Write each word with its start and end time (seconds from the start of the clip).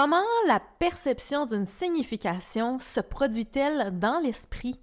Comment 0.00 0.22
la 0.46 0.60
perception 0.60 1.44
d'une 1.44 1.66
signification 1.66 2.78
se 2.78 3.00
produit-elle 3.00 3.98
dans 3.98 4.20
l'esprit? 4.20 4.78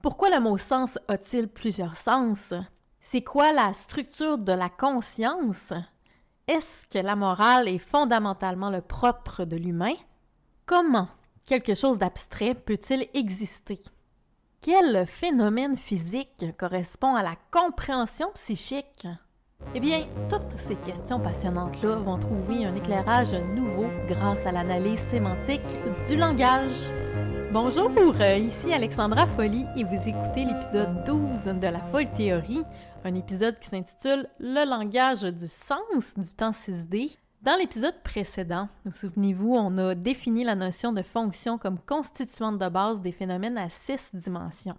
Pourquoi 0.00 0.30
le 0.30 0.38
mot 0.38 0.56
sens 0.58 0.96
a-t-il 1.08 1.48
plusieurs 1.48 1.96
sens? 1.96 2.54
C'est 3.00 3.24
quoi 3.24 3.52
la 3.52 3.72
structure 3.72 4.38
de 4.38 4.52
la 4.52 4.68
conscience? 4.68 5.72
Est-ce 6.46 6.86
que 6.86 7.04
la 7.04 7.16
morale 7.16 7.66
est 7.66 7.80
fondamentalement 7.80 8.70
le 8.70 8.80
propre 8.80 9.44
de 9.44 9.56
l'humain? 9.56 9.96
Comment 10.66 11.08
quelque 11.46 11.74
chose 11.74 11.98
d'abstrait 11.98 12.54
peut-il 12.54 13.08
exister? 13.12 13.82
Quel 14.60 15.04
phénomène 15.08 15.76
physique 15.76 16.44
correspond 16.56 17.16
à 17.16 17.24
la 17.24 17.34
compréhension 17.50 18.30
psychique? 18.34 19.08
Eh 19.76 19.80
bien, 19.80 20.06
toutes 20.30 20.56
ces 20.56 20.76
questions 20.76 21.18
passionnantes-là 21.18 21.96
vont 21.96 22.16
trouver 22.16 22.64
un 22.64 22.76
éclairage 22.76 23.34
nouveau 23.56 23.86
grâce 24.06 24.46
à 24.46 24.52
l'analyse 24.52 25.00
sémantique 25.00 25.78
du 26.08 26.16
langage. 26.16 26.92
Bonjour, 27.52 27.90
euh, 28.20 28.36
ici 28.36 28.72
Alexandra 28.72 29.26
Folly 29.26 29.66
et 29.76 29.82
vous 29.82 30.08
écoutez 30.08 30.44
l'épisode 30.44 31.02
12 31.04 31.46
de 31.60 31.66
la 31.66 31.80
Folle 31.80 32.08
Théorie, 32.12 32.62
un 33.02 33.16
épisode 33.16 33.58
qui 33.58 33.68
s'intitule 33.68 34.28
Le 34.38 34.64
langage 34.64 35.22
du 35.22 35.48
sens 35.48 36.14
du 36.16 36.34
temps 36.36 36.52
6D. 36.52 37.18
Dans 37.42 37.56
l'épisode 37.58 38.00
précédent, 38.04 38.68
vous 38.84 38.92
souvenez-vous, 38.92 39.56
on 39.56 39.76
a 39.78 39.96
défini 39.96 40.44
la 40.44 40.54
notion 40.54 40.92
de 40.92 41.02
fonction 41.02 41.58
comme 41.58 41.80
constituante 41.80 42.60
de 42.60 42.68
base 42.68 43.00
des 43.00 43.12
phénomènes 43.12 43.58
à 43.58 43.68
six 43.68 44.14
dimensions. 44.14 44.76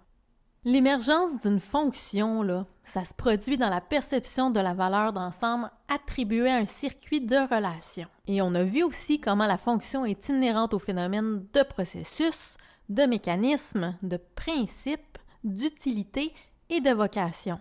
L'émergence 0.68 1.38
d'une 1.42 1.60
fonction, 1.60 2.42
là, 2.42 2.66
ça 2.82 3.04
se 3.04 3.14
produit 3.14 3.56
dans 3.56 3.68
la 3.68 3.80
perception 3.80 4.50
de 4.50 4.58
la 4.58 4.74
valeur 4.74 5.12
d'ensemble 5.12 5.70
attribuée 5.86 6.50
à 6.50 6.56
un 6.56 6.66
circuit 6.66 7.20
de 7.20 7.36
relation. 7.36 8.08
Et 8.26 8.42
on 8.42 8.52
a 8.52 8.64
vu 8.64 8.82
aussi 8.82 9.20
comment 9.20 9.46
la 9.46 9.58
fonction 9.58 10.04
est 10.04 10.28
inhérente 10.28 10.74
au 10.74 10.80
phénomène 10.80 11.46
de 11.52 11.62
processus, 11.62 12.56
de 12.88 13.04
mécanismes, 13.04 13.96
de 14.02 14.16
principes, 14.16 15.18
d'utilité 15.44 16.34
et 16.68 16.80
de 16.80 16.90
vocation. 16.90 17.60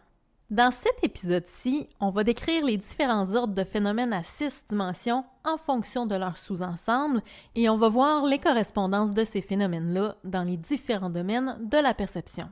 Dans 0.49 0.71
cet 0.71 1.03
épisode-ci, 1.03 1.87
on 1.99 2.09
va 2.09 2.23
décrire 2.23 2.65
les 2.65 2.77
différents 2.77 3.35
ordres 3.35 3.53
de 3.53 3.63
phénomènes 3.63 4.13
à 4.13 4.23
six 4.23 4.65
dimensions 4.67 5.25
en 5.43 5.57
fonction 5.57 6.07
de 6.07 6.15
leur 6.15 6.37
sous-ensemble 6.37 7.21
et 7.53 7.69
on 7.69 7.77
va 7.77 7.87
voir 7.87 8.25
les 8.25 8.39
correspondances 8.39 9.11
de 9.11 9.25
ces 9.25 9.43
phénomènes-là 9.43 10.15
dans 10.23 10.43
les 10.43 10.57
différents 10.57 11.11
domaines 11.11 11.55
de 11.61 11.77
la 11.77 11.93
perception. 11.93 12.49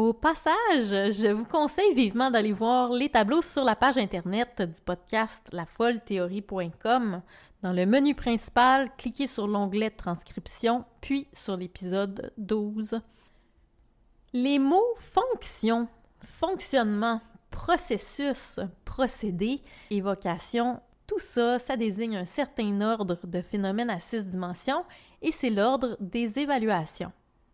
Au 0.00 0.14
passage, 0.14 1.12
je 1.12 1.30
vous 1.30 1.44
conseille 1.44 1.92
vivement 1.92 2.30
d'aller 2.30 2.54
voir 2.54 2.90
les 2.90 3.10
tableaux 3.10 3.42
sur 3.42 3.64
la 3.64 3.76
page 3.76 3.98
internet 3.98 4.62
du 4.62 4.80
podcast 4.80 5.46
lafollethéorie.com 5.52 7.20
dans 7.62 7.72
le 7.74 7.84
menu 7.84 8.14
principal, 8.14 8.90
cliquez 8.96 9.26
sur 9.26 9.46
l'onglet 9.46 9.90
Transcription, 9.90 10.86
puis 11.02 11.28
sur 11.34 11.58
l'épisode 11.58 12.32
12. 12.38 13.02
Les 14.32 14.58
mots 14.58 14.94
fonction, 14.96 15.86
fonctionnement, 16.20 17.20
processus, 17.50 18.58
procédé, 18.86 19.60
évocation, 19.90 20.80
tout 21.06 21.18
ça, 21.18 21.58
ça 21.58 21.76
désigne 21.76 22.16
un 22.16 22.24
certain 22.24 22.80
ordre 22.80 23.18
de 23.26 23.42
phénomènes 23.42 23.90
à 23.90 24.00
six 24.00 24.24
dimensions 24.24 24.86
et 25.20 25.30
c'est 25.30 25.50
l'ordre 25.50 25.98
des 26.00 26.38
évaluations. 26.38 27.12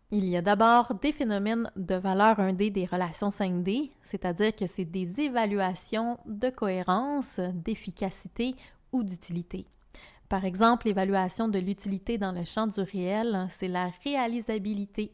Il 0.09 0.23
y 0.23 0.37
a 0.37 0.41
d'abord 0.41 0.93
des 1.01 1.11
phénomènes 1.11 1.69
de 1.75 1.95
valeur 1.95 2.37
1D 2.37 2.71
des 2.71 2.85
relations 2.85 3.27
5D, 3.27 3.91
c'est-à-dire 4.01 4.55
que 4.55 4.65
c'est 4.65 4.85
des 4.85 5.19
évaluations 5.19 6.17
de 6.25 6.49
cohérence, 6.49 7.41
d'efficacité 7.53 8.55
ou 8.93 9.03
d'utilité. 9.03 9.65
Par 10.29 10.45
exemple, 10.45 10.87
l'évaluation 10.87 11.49
de 11.49 11.59
l'utilité 11.59 12.17
dans 12.17 12.31
le 12.31 12.45
champ 12.45 12.67
du 12.67 12.79
réel, 12.79 13.47
c'est 13.49 13.67
la 13.67 13.91
réalisabilité. 14.05 15.11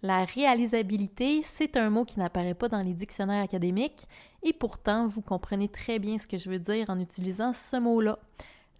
La 0.00 0.24
réalisabilité, 0.24 1.42
c'est 1.44 1.76
un 1.76 1.90
mot 1.90 2.06
qui 2.06 2.18
n'apparaît 2.18 2.54
pas 2.54 2.68
dans 2.68 2.82
les 2.82 2.94
dictionnaires 2.94 3.44
académiques 3.44 4.06
et 4.42 4.54
pourtant 4.54 5.08
vous 5.08 5.20
comprenez 5.20 5.68
très 5.68 5.98
bien 5.98 6.16
ce 6.16 6.26
que 6.26 6.38
je 6.38 6.48
veux 6.48 6.58
dire 6.58 6.88
en 6.88 6.98
utilisant 6.98 7.52
ce 7.52 7.76
mot-là. 7.76 8.18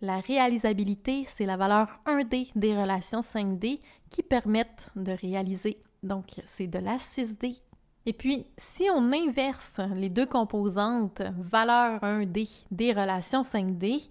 La 0.03 0.21
réalisabilité, 0.21 1.25
c'est 1.27 1.47
la 1.47 1.57
valeur 1.57 2.01
1D 2.07 2.51
des 2.55 2.79
relations 2.79 3.21
5D 3.21 3.81
qui 4.11 4.23
permettent 4.23 4.91
de 4.95 5.13
réaliser. 5.13 5.79
Donc, 6.03 6.41
c'est 6.45 6.67
de 6.67 6.79
la 6.79 6.97
6D. 6.97 7.61
Et 8.05 8.13
puis, 8.13 8.47
si 8.57 8.85
on 8.95 9.11
inverse 9.13 9.81
les 9.95 10.11
deux 10.11 10.27
composantes 10.27 11.23
valeur 11.39 12.01
1D 12.03 12.67
des 12.71 12.93
relations 12.93 13.41
5D, 13.43 14.09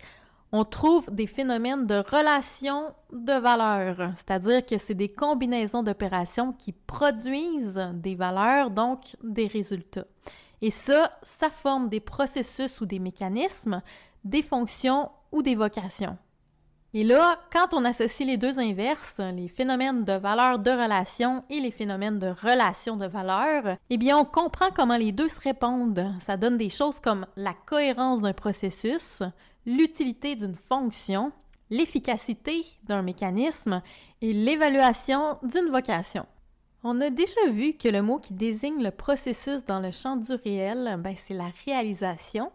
on 0.52 0.66
trouve 0.66 1.10
des 1.12 1.28
phénomènes 1.28 1.86
de 1.86 1.96
relation 1.96 2.94
de 3.12 3.34
valeur, 3.34 4.14
c'est-à-dire 4.16 4.66
que 4.66 4.78
c'est 4.78 4.94
des 4.94 5.10
combinaisons 5.10 5.84
d'opérations 5.84 6.54
qui 6.54 6.72
produisent 6.72 7.90
des 7.94 8.16
valeurs, 8.16 8.70
donc 8.72 9.16
des 9.24 9.48
résultats. 9.48 10.06
Et 10.62 10.72
ça, 10.72 11.12
ça 11.24 11.50
forme 11.50 11.90
des 11.90 12.00
processus 12.00 12.80
ou 12.80 12.86
des 12.86 13.00
mécanismes, 13.00 13.82
des 14.24 14.42
fonctions 14.42 15.10
ou 15.32 15.42
des 15.42 15.56
vocations. 15.56 16.18
Et 16.94 17.04
là, 17.04 17.38
quand 17.52 17.74
on 17.74 17.84
associe 17.84 18.26
les 18.26 18.38
deux 18.38 18.58
inverses, 18.58 19.20
les 19.20 19.50
phénomènes 19.50 20.06
de 20.06 20.14
valeur 20.14 20.60
de 20.60 20.72
relation 20.72 21.44
et 21.50 21.60
les 21.60 21.72
phénomènes 21.72 22.20
de 22.20 22.34
relation 22.42 22.96
de 22.96 23.06
valeur, 23.06 23.76
eh 23.90 23.98
bien, 23.98 24.18
on 24.18 24.24
comprend 24.24 24.70
comment 24.74 24.96
les 24.96 25.12
deux 25.12 25.28
se 25.28 25.42
répondent. 25.42 26.14
Ça 26.22 26.38
donne 26.38 26.58
des 26.58 26.70
choses 26.70 27.02
comme 27.02 27.26
la 27.36 27.54
cohérence 27.54 28.22
d'un 28.22 28.32
processus, 28.32 29.24
l'utilité 29.66 30.38
d'une 30.38 30.56
fonction, 30.56 31.34
l'efficacité 31.70 32.66
d'un 32.84 33.02
mécanisme 33.02 33.82
et 34.22 34.32
l'évaluation 34.32 35.38
d'une 35.44 35.70
vocation. 35.70 36.26
On 36.82 37.02
a 37.02 37.10
déjà 37.10 37.46
vu 37.50 37.74
que 37.74 37.90
le 37.90 38.04
mot 38.04 38.20
qui 38.20 38.34
désigne 38.34 38.82
le 38.82 38.92
processus 38.92 39.66
dans 39.66 39.82
le 39.82 39.92
champ 39.92 40.16
du 40.16 40.32
réel, 40.32 40.98
ben, 41.00 41.16
c'est 41.18 41.34
la 41.34 41.52
réalisation. 41.66 42.54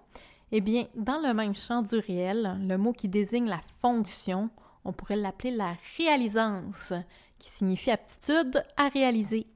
Eh 0.52 0.60
bien, 0.60 0.86
dans 0.96 1.20
le 1.20 1.32
même 1.32 1.54
champ 1.54 1.82
du 1.82 1.96
réel, 1.96 2.58
le 2.66 2.76
mot 2.76 2.92
qui 2.92 3.08
désigne 3.08 3.48
la 3.48 3.60
fonction, 3.80 4.50
on 4.84 4.92
pourrait 4.92 5.16
l'appeler 5.16 5.52
la 5.52 5.76
réalisance, 5.96 6.92
qui 7.38 7.50
signifie 7.50 7.92
aptitude 7.92 8.64
à 8.76 8.88
réaliser. 8.88 9.46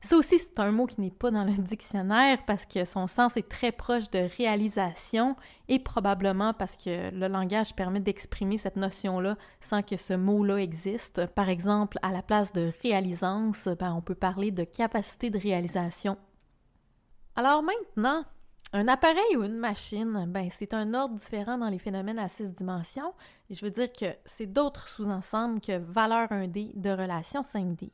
Ça 0.00 0.16
aussi, 0.16 0.38
c'est 0.38 0.58
un 0.60 0.70
mot 0.70 0.86
qui 0.86 1.00
n'est 1.00 1.10
pas 1.10 1.30
dans 1.30 1.44
le 1.44 1.52
dictionnaire 1.52 2.44
parce 2.46 2.64
que 2.64 2.84
son 2.84 3.08
sens 3.08 3.36
est 3.36 3.48
très 3.48 3.72
proche 3.72 4.08
de 4.10 4.28
réalisation 4.38 5.36
et 5.68 5.78
probablement 5.78 6.54
parce 6.54 6.76
que 6.76 7.10
le 7.10 7.26
langage 7.26 7.74
permet 7.74 8.00
d'exprimer 8.00 8.56
cette 8.56 8.76
notion-là 8.76 9.36
sans 9.60 9.82
que 9.82 9.96
ce 9.96 10.12
mot-là 10.14 10.58
existe. 10.58 11.26
Par 11.34 11.48
exemple, 11.48 11.98
à 12.02 12.12
la 12.12 12.22
place 12.22 12.52
de 12.52 12.70
réalisance, 12.82 13.68
ben, 13.80 13.94
on 13.94 14.00
peut 14.00 14.14
parler 14.14 14.50
de 14.50 14.64
capacité 14.64 15.28
de 15.28 15.38
réalisation. 15.38 16.16
Alors 17.34 17.62
maintenant, 17.62 18.24
un 18.72 18.88
appareil 18.88 19.36
ou 19.36 19.44
une 19.44 19.56
machine, 19.56 20.26
ben, 20.28 20.48
c'est 20.50 20.74
un 20.74 20.92
ordre 20.92 21.14
différent 21.14 21.56
dans 21.58 21.68
les 21.68 21.78
phénomènes 21.78 22.18
à 22.18 22.28
six 22.28 22.52
dimensions. 22.52 23.14
je 23.48 23.64
veux 23.64 23.70
dire 23.70 23.90
que 23.92 24.06
c'est 24.26 24.46
d'autres 24.46 24.88
sous-ensembles 24.88 25.60
que 25.60 25.78
valeur 25.78 26.28
1D 26.28 26.78
de 26.78 26.90
relation 26.90 27.42
5D. 27.42 27.90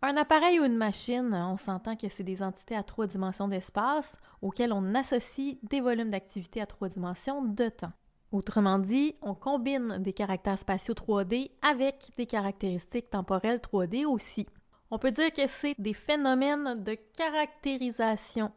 Un 0.00 0.16
appareil 0.16 0.60
ou 0.60 0.64
une 0.64 0.76
machine, 0.76 1.34
on 1.34 1.56
s'entend 1.56 1.96
que 1.96 2.08
c'est 2.08 2.22
des 2.22 2.40
entités 2.40 2.76
à 2.76 2.84
trois 2.84 3.08
dimensions 3.08 3.48
d'espace 3.48 4.20
auxquelles 4.40 4.72
on 4.72 4.94
associe 4.94 5.56
des 5.64 5.80
volumes 5.80 6.10
d'activité 6.10 6.60
à 6.60 6.66
trois 6.66 6.88
dimensions 6.88 7.42
de 7.42 7.68
temps. 7.68 7.92
Autrement 8.30 8.78
dit, 8.78 9.16
on 9.22 9.34
combine 9.34 9.98
des 9.98 10.12
caractères 10.12 10.58
spatiaux 10.58 10.94
3D 10.94 11.50
avec 11.68 12.10
des 12.16 12.26
caractéristiques 12.26 13.10
temporelles 13.10 13.58
3D 13.58 14.04
aussi. 14.04 14.46
On 14.90 14.98
peut 14.98 15.10
dire 15.10 15.32
que 15.32 15.48
c'est 15.48 15.74
des 15.78 15.94
phénomènes 15.94 16.82
de 16.84 16.96
caractérisation. 17.16 18.52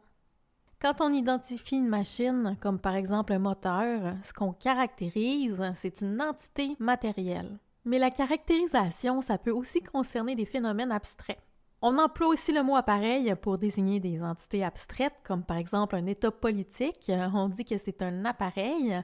Quand 0.82 1.00
on 1.00 1.12
identifie 1.12 1.76
une 1.76 1.86
machine, 1.86 2.56
comme 2.60 2.80
par 2.80 2.96
exemple 2.96 3.32
un 3.32 3.38
moteur, 3.38 4.16
ce 4.24 4.32
qu'on 4.32 4.52
caractérise, 4.52 5.62
c'est 5.76 6.00
une 6.00 6.20
entité 6.20 6.74
matérielle. 6.80 7.60
Mais 7.84 8.00
la 8.00 8.10
caractérisation, 8.10 9.20
ça 9.20 9.38
peut 9.38 9.52
aussi 9.52 9.80
concerner 9.80 10.34
des 10.34 10.44
phénomènes 10.44 10.90
abstraits. 10.90 11.38
On 11.82 11.98
emploie 11.98 12.26
aussi 12.26 12.50
le 12.50 12.64
mot 12.64 12.74
appareil 12.74 13.32
pour 13.40 13.58
désigner 13.58 14.00
des 14.00 14.20
entités 14.24 14.64
abstraites, 14.64 15.14
comme 15.22 15.44
par 15.44 15.56
exemple 15.56 15.94
un 15.94 16.06
État 16.06 16.32
politique. 16.32 17.12
On 17.32 17.48
dit 17.48 17.64
que 17.64 17.78
c'est 17.78 18.02
un 18.02 18.24
appareil. 18.24 19.00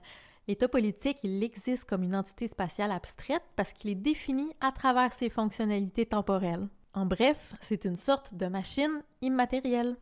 L'État 0.48 0.66
politique, 0.66 1.22
il 1.22 1.44
existe 1.44 1.88
comme 1.88 2.02
une 2.02 2.16
entité 2.16 2.48
spatiale 2.48 2.90
abstraite 2.90 3.44
parce 3.54 3.72
qu'il 3.72 3.90
est 3.90 3.94
défini 3.94 4.50
à 4.60 4.72
travers 4.72 5.12
ses 5.12 5.30
fonctionnalités 5.30 6.06
temporelles. 6.06 6.66
En 6.92 7.06
bref, 7.06 7.54
c'est 7.60 7.84
une 7.84 7.94
sorte 7.94 8.34
de 8.34 8.46
machine 8.46 9.04
immatérielle. 9.22 9.96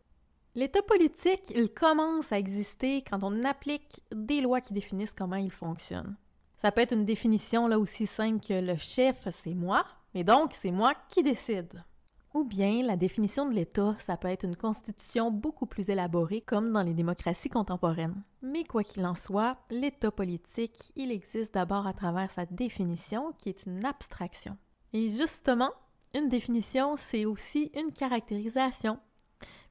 L'État 0.56 0.80
politique, 0.80 1.52
il 1.54 1.68
commence 1.68 2.32
à 2.32 2.38
exister 2.38 3.02
quand 3.02 3.22
on 3.22 3.44
applique 3.44 4.02
des 4.10 4.40
lois 4.40 4.62
qui 4.62 4.72
définissent 4.72 5.12
comment 5.12 5.36
il 5.36 5.52
fonctionne. 5.52 6.16
Ça 6.56 6.72
peut 6.72 6.80
être 6.80 6.94
une 6.94 7.04
définition 7.04 7.68
là 7.68 7.78
aussi 7.78 8.06
simple 8.06 8.40
que 8.40 8.54
le 8.54 8.74
chef, 8.76 9.28
c'est 9.30 9.52
moi, 9.52 9.84
mais 10.14 10.24
donc 10.24 10.54
c'est 10.54 10.70
moi 10.70 10.94
qui 11.10 11.22
décide. 11.22 11.84
Ou 12.32 12.44
bien 12.44 12.82
la 12.82 12.96
définition 12.96 13.46
de 13.46 13.54
l'État, 13.54 13.96
ça 13.98 14.16
peut 14.16 14.28
être 14.28 14.46
une 14.46 14.56
constitution 14.56 15.30
beaucoup 15.30 15.66
plus 15.66 15.90
élaborée 15.90 16.40
comme 16.40 16.72
dans 16.72 16.82
les 16.82 16.94
démocraties 16.94 17.50
contemporaines. 17.50 18.22
Mais 18.40 18.64
quoi 18.64 18.82
qu'il 18.82 19.04
en 19.04 19.14
soit, 19.14 19.58
l'État 19.68 20.10
politique, 20.10 20.90
il 20.96 21.12
existe 21.12 21.52
d'abord 21.52 21.86
à 21.86 21.92
travers 21.92 22.30
sa 22.30 22.46
définition 22.46 23.34
qui 23.36 23.50
est 23.50 23.66
une 23.66 23.84
abstraction. 23.84 24.56
Et 24.94 25.10
justement, 25.10 25.72
une 26.14 26.30
définition, 26.30 26.96
c'est 26.96 27.26
aussi 27.26 27.70
une 27.74 27.92
caractérisation. 27.92 28.98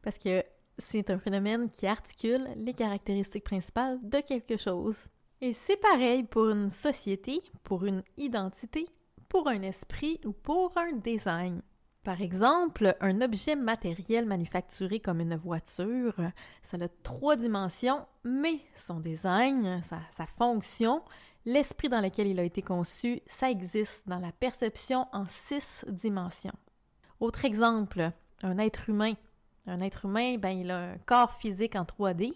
Parce 0.04 0.20
que 0.20 0.44
c'est 0.78 1.10
un 1.10 1.20
phénomène 1.20 1.70
qui 1.70 1.88
articule 1.88 2.48
les 2.58 2.74
caractéristiques 2.74 3.44
principales 3.44 4.00
de 4.02 4.20
quelque 4.20 4.58
chose. 4.58 5.10
Et 5.42 5.54
c'est 5.54 5.78
pareil 5.78 6.24
pour 6.24 6.50
une 6.50 6.70
société, 6.70 7.42
pour 7.64 7.86
une 7.86 8.04
identité, 8.18 8.88
pour 9.30 9.48
un 9.48 9.62
esprit 9.62 10.20
ou 10.26 10.32
pour 10.32 10.72
un 10.78 10.94
design. 10.94 11.62
Par 12.04 12.22
exemple, 12.22 12.96
un 13.02 13.22
objet 13.22 13.56
matériel 13.56 14.28
manufacturé 14.28 15.00
comme 15.00 15.22
une 15.22 15.36
voiture, 15.36 16.14
ça 16.62 16.78
a 16.80 16.88
trois 17.02 17.36
dimensions, 17.36 18.06
mais 18.24 18.60
son 18.76 19.00
design, 19.00 19.82
sa, 19.84 20.00
sa 20.12 20.28
fonction, 20.28 21.02
l'esprit 21.46 21.90
dans 21.90 22.02
lequel 22.02 22.28
il 22.28 22.40
a 22.40 22.44
été 22.44 22.62
conçu, 22.62 23.22
ça 23.26 23.50
existe 23.50 24.08
dans 24.08 24.20
la 24.20 24.32
perception 24.32 25.08
en 25.14 25.26
six 25.28 25.84
dimensions. 25.90 26.54
Autre 27.20 27.46
exemple, 27.46 28.12
un 28.44 28.58
être 28.58 28.90
humain. 28.90 29.14
Un 29.68 29.80
être 29.80 30.06
humain, 30.06 30.38
ben, 30.38 30.52
il 30.52 30.72
a 30.72 30.92
un 30.92 30.98
corps 31.06 31.32
physique 31.32 31.76
en 31.76 31.84
3D, 31.84 32.34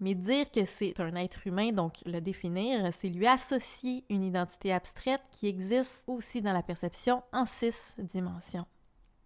mais 0.00 0.14
dire 0.14 0.50
que 0.50 0.64
c'est 0.64 0.98
un 0.98 1.14
être 1.16 1.46
humain, 1.46 1.72
donc 1.72 1.98
le 2.06 2.20
définir, 2.20 2.88
c'est 2.92 3.08
lui 3.08 3.26
associer 3.26 4.04
une 4.08 4.22
identité 4.22 4.72
abstraite 4.72 5.20
qui 5.30 5.46
existe 5.46 6.04
aussi 6.06 6.40
dans 6.40 6.54
la 6.54 6.62
perception 6.62 7.22
en 7.32 7.44
six 7.44 7.94
dimensions. 7.98 8.66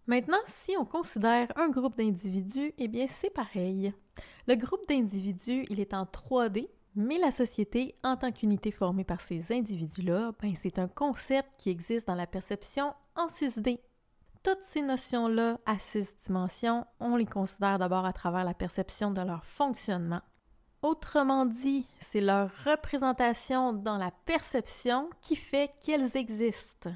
Maintenant, 0.06 0.41
si 0.47 0.77
on 0.77 0.85
considère 0.85 1.49
un 1.56 1.69
groupe 1.69 1.97
d'individus, 1.97 2.75
eh 2.77 2.89
bien 2.89 3.06
c'est 3.09 3.31
pareil. 3.31 3.95
Le 4.47 4.55
groupe 4.56 4.87
d'individus, 4.89 5.65
il 5.71 5.81
est 5.81 5.95
en 5.95 6.05
3D, 6.05 6.69
mais 6.97 7.19
la 7.19 7.31
société, 7.31 7.95
en 8.05 8.17
tant 8.17 8.31
qu'unité 8.31 8.71
formée 8.71 9.05
par 9.05 9.21
ces 9.21 9.53
individus-là, 9.53 10.33
ben, 10.43 10.55
c'est 10.61 10.79
un 10.79 10.89
concept 10.89 11.49
qui 11.56 11.71
existe 11.71 12.06
dans 12.06 12.15
la 12.15 12.27
perception 12.27 12.93
en 13.17 13.29
6D. 13.29 13.79
Toutes 14.44 14.62
ces 14.62 14.82
notions-là 14.82 15.58
à 15.64 15.79
six 15.79 16.14
dimensions, 16.26 16.87
on 17.00 17.17
les 17.17 17.25
considère 17.25 17.79
d'abord 17.79 18.05
à 18.05 18.12
travers 18.12 18.44
la 18.44 18.52
perception 18.52 19.11
de 19.11 19.23
leur 19.23 19.43
fonctionnement. 19.43 20.20
Autrement 20.82 21.46
dit, 21.46 21.87
c'est 22.00 22.20
leur 22.20 22.50
représentation 22.67 23.73
dans 23.73 23.96
la 23.96 24.11
perception 24.26 25.08
qui 25.23 25.35
fait 25.35 25.70
qu'elles 25.81 26.14
existent. 26.14 26.91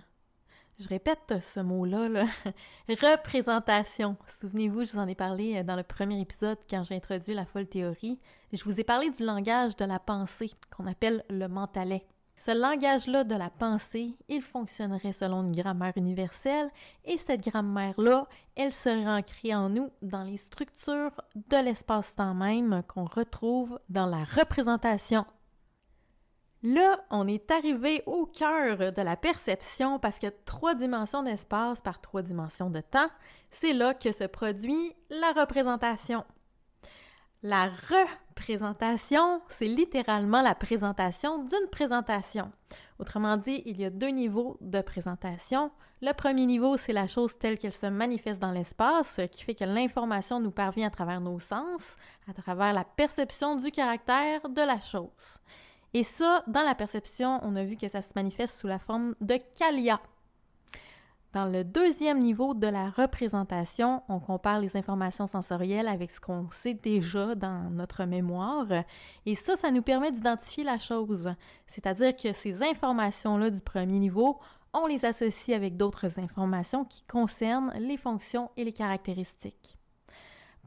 Je 0.79 0.89
répète 0.89 1.41
ce 1.41 1.61
mot-là, 1.61 2.27
représentation. 2.91 4.19
Souvenez-vous, 4.41 4.85
je 4.85 4.93
vous 4.93 4.99
en 4.99 5.09
ai 5.09 5.15
parlé 5.15 5.57
euh, 5.57 5.63
dans 5.63 5.75
le 5.75 5.83
premier 5.85 6.21
épisode 6.21 6.59
quand 6.69 6.85
j'ai 6.85 6.97
introduit 6.97 7.33
la 7.33 7.47
folle 7.47 7.67
théorie. 7.67 8.21
Je 8.53 8.63
vous 8.63 8.79
ai 8.79 8.85
parlé 8.85 9.09
du 9.09 9.25
langage 9.25 9.75
de 9.75 9.87
la 9.87 9.99
pensée, 9.99 10.51
qu'on 10.71 10.87
appelle 10.87 11.25
le 11.31 11.49
mentalais. 11.49 12.07
Ce 12.41 12.53
langage-là 12.53 13.25
de 13.25 13.35
la 13.35 13.51
pensée, 13.51 14.17
il 14.29 14.43
fonctionnerait 14.43 15.13
selon 15.13 15.43
une 15.43 15.55
grammaire 15.55 15.93
universelle 15.97 16.71
et 17.05 17.19
cette 17.19 17.43
grammaire-là, 17.43 18.27
elle 18.57 18.73
serait 18.73 19.09
ancrée 19.09 19.55
en 19.55 19.69
nous 19.69 19.91
dans 20.03 20.23
les 20.23 20.37
structures 20.37 21.21
de 21.35 21.57
l'espace-temps 21.65 22.35
même 22.35 22.83
qu'on 22.87 23.05
retrouve 23.05 23.79
dans 23.89 24.07
la 24.07 24.25
représentation 24.25 25.27
Là, 26.63 27.05
on 27.11 27.29
est 27.29 27.53
arrivé 27.53 28.03
au 28.07 28.27
cœur 28.27 28.93
de 28.93 29.03
la 29.03 29.17
perception 29.17 30.01
parce 30.01 30.19
que 30.19 30.27
trois 30.45 30.75
dimensions 30.75 31.23
d'espace 31.23 31.81
par 31.81 32.01
trois 32.01 32.23
dimensions 32.23 32.69
de 32.69 32.81
temps, 32.81 33.09
c'est 33.53 33.73
là 33.73 33.95
que 33.95 34.11
se 34.11 34.25
produit 34.25 34.93
la 35.09 35.33
représentation. 35.41 36.25
La 37.45 37.71
représentation, 37.71 39.41
c'est 39.49 39.69
littéralement 39.69 40.43
la 40.43 40.57
présentation 40.57 41.45
d'une 41.45 41.69
présentation. 41.71 42.51
Autrement 42.99 43.37
dit, 43.37 43.63
il 43.65 43.81
y 43.81 43.85
a 43.85 43.91
deux 43.91 44.09
niveaux 44.09 44.57
de 44.61 44.81
présentation. 44.81 45.71
Le 46.03 46.13
premier 46.15 46.47
niveau, 46.47 46.77
c'est 46.77 46.93
la 46.93 47.07
chose 47.07 47.39
telle 47.39 47.57
qu'elle 47.57 47.73
se 47.73 47.87
manifeste 47.87 48.41
dans 48.41 48.51
l'espace, 48.51 49.21
qui 49.31 49.45
fait 49.45 49.55
que 49.55 49.63
l'information 49.63 50.41
nous 50.41 50.51
parvient 50.51 50.89
à 50.89 50.91
travers 50.91 51.21
nos 51.21 51.39
sens, 51.39 51.95
à 52.29 52.33
travers 52.33 52.73
la 52.73 52.85
perception 52.85 53.55
du 53.55 53.71
caractère 53.71 54.49
de 54.49 54.63
la 54.63 54.81
chose. 54.81 55.39
Et 55.95 56.03
ça, 56.03 56.43
dans 56.49 56.65
la 56.65 56.75
perception, 56.75 57.39
on 57.45 57.55
a 57.55 57.63
vu 57.63 57.77
que 57.77 57.87
ça 57.87 58.03
se 58.03 58.15
manifeste 58.17 58.59
sous 58.59 58.67
la 58.67 58.81
forme 58.81 59.15
de 59.21 59.39
Kalia. 59.57 60.01
Dans 61.35 61.45
le 61.45 61.63
deuxième 61.63 62.21
niveau 62.21 62.55
de 62.55 62.67
la 62.67 62.89
représentation, 62.89 64.03
on 64.09 64.19
compare 64.19 64.61
les 64.61 64.79
informations 64.79 65.27
sensorielles 65.27 65.87
avec 65.87 66.11
ce 66.11 66.23
qu'on 66.23 66.49
sait 66.51 66.73
déjà 66.73 67.35
dans 67.35 67.69
notre 67.71 68.05
mémoire. 68.05 68.67
Et 69.27 69.35
ça, 69.35 69.55
ça 69.55 69.71
nous 69.71 69.83
permet 69.83 70.11
d'identifier 70.11 70.65
la 70.65 70.79
chose. 70.79 71.31
C'est-à-dire 71.67 72.17
que 72.17 72.33
ces 72.33 72.63
informations-là 72.63 73.51
du 73.51 73.61
premier 73.61 73.99
niveau, 73.99 74.39
on 74.73 74.87
les 74.87 75.05
associe 75.05 75.55
avec 75.55 75.77
d'autres 75.77 76.19
informations 76.19 76.87
qui 76.87 77.03
concernent 77.03 77.75
les 77.79 77.99
fonctions 77.99 78.51
et 78.57 78.65
les 78.65 78.73
caractéristiques. 78.73 79.78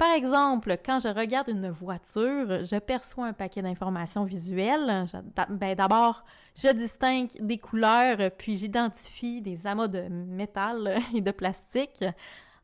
Par 0.02 0.14
exemple, 0.14 0.78
quand 0.84 1.00
je 1.00 1.10
regarde 1.10 1.50
une 1.50 1.70
voiture, 1.70 2.66
je 2.66 2.80
perçois 2.80 3.28
un 3.28 3.34
paquet 3.34 3.62
d'informations 3.62 4.24
visuelles. 4.24 5.06
Ben, 5.48 5.76
d'abord, 5.76 6.24
je 6.56 6.74
distingue 6.74 7.30
des 7.40 7.60
couleurs, 7.60 8.32
puis 8.36 8.58
j'identifie 8.58 9.44
des 9.44 9.68
amas 9.68 9.88
de 9.88 10.02
métal 10.10 11.00
et 11.14 11.22
de 11.22 11.30
plastique. 11.30 12.04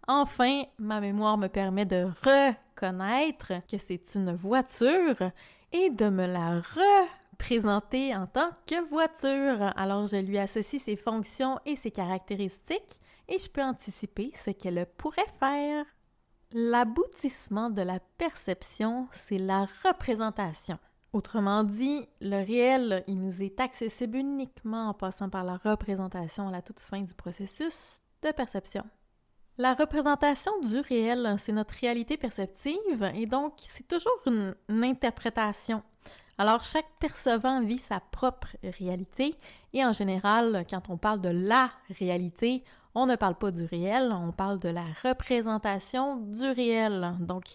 Enfin, 0.07 0.63
ma 0.79 0.99
mémoire 0.99 1.37
me 1.37 1.45
permet 1.45 1.85
de 1.85 2.07
reconnaître 2.23 3.53
que 3.71 3.77
c'est 3.77 4.15
une 4.15 4.33
voiture 4.33 5.21
et 5.71 5.91
de 5.91 6.09
me 6.09 6.25
la 6.25 6.59
représenter 7.33 8.15
en 8.15 8.25
tant 8.25 8.49
que 8.65 8.83
voiture. 8.89 9.73
Alors, 9.75 10.07
je 10.07 10.17
lui 10.17 10.39
associe 10.39 10.81
ses 10.81 10.95
fonctions 10.95 11.59
et 11.67 11.75
ses 11.75 11.91
caractéristiques 11.91 12.99
et 13.29 13.37
je 13.37 13.47
peux 13.47 13.61
anticiper 13.61 14.31
ce 14.33 14.49
qu'elle 14.49 14.87
pourrait 14.97 15.21
faire. 15.39 15.85
L'aboutissement 16.53 17.69
de 17.69 17.81
la 17.81 17.99
perception, 18.17 19.07
c'est 19.11 19.37
la 19.37 19.67
représentation. 19.83 20.79
Autrement 21.11 21.63
dit, 21.63 22.07
le 22.21 22.45
réel, 22.45 23.03
il 23.07 23.19
nous 23.19 23.41
est 23.43 23.59
accessible 23.59 24.17
uniquement 24.17 24.89
en 24.89 24.93
passant 24.93 25.29
par 25.29 25.43
la 25.43 25.57
représentation 25.57 26.47
à 26.47 26.51
la 26.51 26.61
toute 26.61 26.79
fin 26.79 27.01
du 27.01 27.13
processus 27.13 28.01
de 28.21 28.31
perception. 28.31 28.83
La 29.57 29.73
représentation 29.73 30.51
du 30.61 30.79
réel, 30.79 31.35
c'est 31.39 31.51
notre 31.51 31.73
réalité 31.73 32.15
perceptive 32.15 33.11
et 33.15 33.25
donc 33.25 33.53
c'est 33.57 33.87
toujours 33.87 34.21
une, 34.27 34.55
interprétation. 34.69 35.81
Alors 36.39 36.63
chaque 36.63 36.89
percevant 36.99 37.63
vit 37.63 37.79
sa 37.79 37.99
propre 37.99 38.55
réalité 38.63 39.35
et 39.73 39.83
en 39.83 39.91
général, 39.91 40.65
quand 40.69 40.89
on 40.89 40.97
parle 40.97 41.19
de 41.19 41.29
la 41.29 41.71
réalité, 41.89 42.63
on 42.93 43.07
ne 43.07 43.15
parle 43.15 43.35
pas 43.35 43.49
du 43.49 43.63
réel, 43.63 44.11
on 44.11 44.31
parle 44.31 44.59
de 44.59 44.69
la 44.69 44.85
représentation 45.03 46.17
du 46.17 46.47
réel. 46.49 47.15
Donc, 47.21 47.45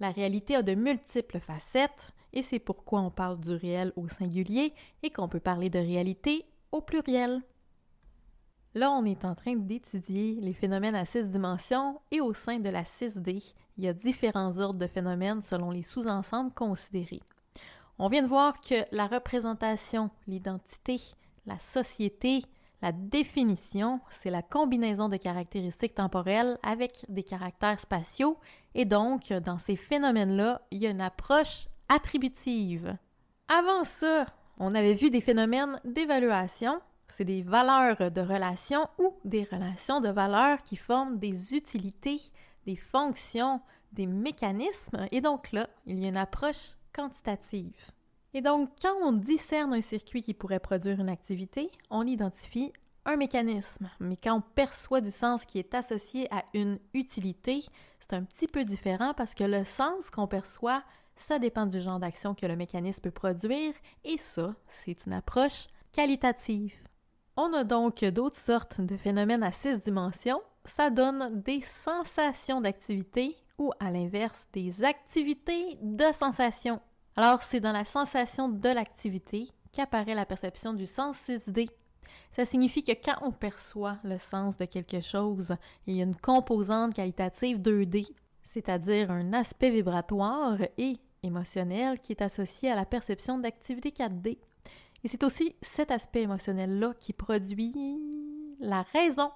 la 0.00 0.10
réalité 0.10 0.56
a 0.56 0.62
de 0.62 0.74
multiples 0.74 1.38
facettes 1.38 2.12
et 2.32 2.42
c'est 2.42 2.58
pourquoi 2.58 3.00
on 3.00 3.10
parle 3.10 3.38
du 3.38 3.54
réel 3.54 3.92
au 3.94 4.08
singulier 4.08 4.74
et 5.04 5.10
qu'on 5.10 5.28
peut 5.28 5.40
parler 5.40 5.70
de 5.70 5.78
réalité 5.78 6.44
au 6.72 6.80
pluriel. 6.80 7.42
Là, 8.74 8.90
on 8.90 9.04
est 9.04 9.24
en 9.24 9.36
train 9.36 9.54
d'étudier 9.54 10.38
les 10.40 10.54
phénomènes 10.54 10.94
à 10.96 11.04
six 11.04 11.28
dimensions 11.28 12.00
et 12.10 12.20
au 12.20 12.34
sein 12.34 12.58
de 12.58 12.70
la 12.70 12.82
6D, 12.82 13.54
il 13.76 13.84
y 13.84 13.88
a 13.88 13.92
différents 13.92 14.58
ordres 14.58 14.78
de 14.80 14.86
phénomènes 14.86 15.42
selon 15.42 15.70
les 15.70 15.82
sous-ensembles 15.82 16.52
considérés. 16.54 17.20
On 18.04 18.08
vient 18.08 18.22
de 18.22 18.26
voir 18.26 18.60
que 18.60 18.84
la 18.90 19.06
représentation, 19.06 20.10
l'identité, 20.26 21.00
la 21.46 21.60
société, 21.60 22.42
la 22.82 22.90
définition, 22.90 24.00
c'est 24.10 24.28
la 24.28 24.42
combinaison 24.42 25.08
de 25.08 25.16
caractéristiques 25.16 25.94
temporelles 25.94 26.58
avec 26.64 27.06
des 27.08 27.22
caractères 27.22 27.78
spatiaux, 27.78 28.40
et 28.74 28.86
donc, 28.86 29.32
dans 29.32 29.60
ces 29.60 29.76
phénomènes-là, 29.76 30.62
il 30.72 30.78
y 30.78 30.88
a 30.88 30.90
une 30.90 31.00
approche 31.00 31.68
attributive. 31.88 32.98
Avant 33.46 33.84
ça, 33.84 34.26
on 34.58 34.74
avait 34.74 34.94
vu 34.94 35.12
des 35.12 35.20
phénomènes 35.20 35.80
d'évaluation, 35.84 36.80
c'est 37.06 37.24
des 37.24 37.42
valeurs 37.42 38.10
de 38.10 38.20
relations 38.20 38.88
ou 38.98 39.14
des 39.24 39.44
relations 39.44 40.00
de 40.00 40.08
valeurs 40.08 40.64
qui 40.64 40.74
forment 40.74 41.20
des 41.20 41.54
utilités, 41.54 42.20
des 42.66 42.74
fonctions, 42.74 43.60
des 43.92 44.06
mécanismes, 44.06 45.06
et 45.12 45.20
donc 45.20 45.52
là, 45.52 45.68
il 45.86 46.00
y 46.00 46.06
a 46.06 46.08
une 46.08 46.16
approche 46.16 46.74
quantitative. 46.92 47.92
Et 48.34 48.40
donc, 48.40 48.70
quand 48.80 48.94
on 49.02 49.12
discerne 49.12 49.74
un 49.74 49.80
circuit 49.80 50.22
qui 50.22 50.34
pourrait 50.34 50.60
produire 50.60 51.00
une 51.00 51.08
activité, 51.08 51.70
on 51.90 52.06
identifie 52.06 52.72
un 53.04 53.16
mécanisme. 53.16 53.90
Mais 54.00 54.16
quand 54.16 54.36
on 54.36 54.40
perçoit 54.40 55.00
du 55.00 55.10
sens 55.10 55.44
qui 55.44 55.58
est 55.58 55.74
associé 55.74 56.32
à 56.32 56.44
une 56.54 56.78
utilité, 56.94 57.64
c'est 58.00 58.14
un 58.14 58.22
petit 58.22 58.46
peu 58.46 58.64
différent 58.64 59.12
parce 59.14 59.34
que 59.34 59.44
le 59.44 59.64
sens 59.64 60.10
qu'on 60.10 60.26
perçoit, 60.26 60.82
ça 61.16 61.38
dépend 61.38 61.66
du 61.66 61.80
genre 61.80 61.98
d'action 61.98 62.34
que 62.34 62.46
le 62.46 62.56
mécanisme 62.56 63.02
peut 63.02 63.10
produire, 63.10 63.74
et 64.04 64.18
ça, 64.18 64.54
c'est 64.66 65.06
une 65.06 65.12
approche 65.12 65.66
qualitative. 65.92 66.74
On 67.36 67.52
a 67.52 67.64
donc 67.64 68.04
d'autres 68.04 68.36
sortes 68.36 68.80
de 68.80 68.96
phénomènes 68.96 69.42
à 69.42 69.52
six 69.52 69.78
dimensions, 69.80 70.40
ça 70.64 70.90
donne 70.90 71.42
des 71.42 71.60
sensations 71.60 72.60
d'activité 72.60 73.36
ou 73.58 73.72
à 73.80 73.90
l'inverse 73.90 74.46
des 74.52 74.84
activités 74.84 75.78
de 75.82 76.04
sensation. 76.12 76.80
Alors, 77.16 77.42
c'est 77.42 77.60
dans 77.60 77.72
la 77.72 77.84
sensation 77.84 78.48
de 78.48 78.68
l'activité 78.68 79.48
qu'apparaît 79.72 80.14
la 80.14 80.26
perception 80.26 80.72
du 80.72 80.86
sens 80.86 81.16
6D. 81.28 81.68
Ça 82.30 82.44
signifie 82.44 82.82
que 82.82 82.92
quand 82.92 83.16
on 83.22 83.32
perçoit 83.32 83.98
le 84.04 84.18
sens 84.18 84.56
de 84.58 84.64
quelque 84.64 85.00
chose, 85.00 85.56
il 85.86 85.96
y 85.96 86.00
a 86.00 86.04
une 86.04 86.16
composante 86.16 86.94
qualitative 86.94 87.58
2D, 87.58 88.08
c'est-à-dire 88.42 89.10
un 89.10 89.32
aspect 89.32 89.70
vibratoire 89.70 90.58
et 90.78 90.96
émotionnel 91.22 92.00
qui 92.00 92.12
est 92.12 92.22
associé 92.22 92.70
à 92.70 92.74
la 92.74 92.84
perception 92.84 93.38
d'activité 93.38 93.90
4D. 93.90 94.38
Et 95.04 95.08
c'est 95.08 95.24
aussi 95.24 95.54
cet 95.62 95.90
aspect 95.90 96.22
émotionnel-là 96.22 96.94
qui 96.98 97.12
produit 97.12 97.74
la 98.60 98.82
raison 98.92 99.30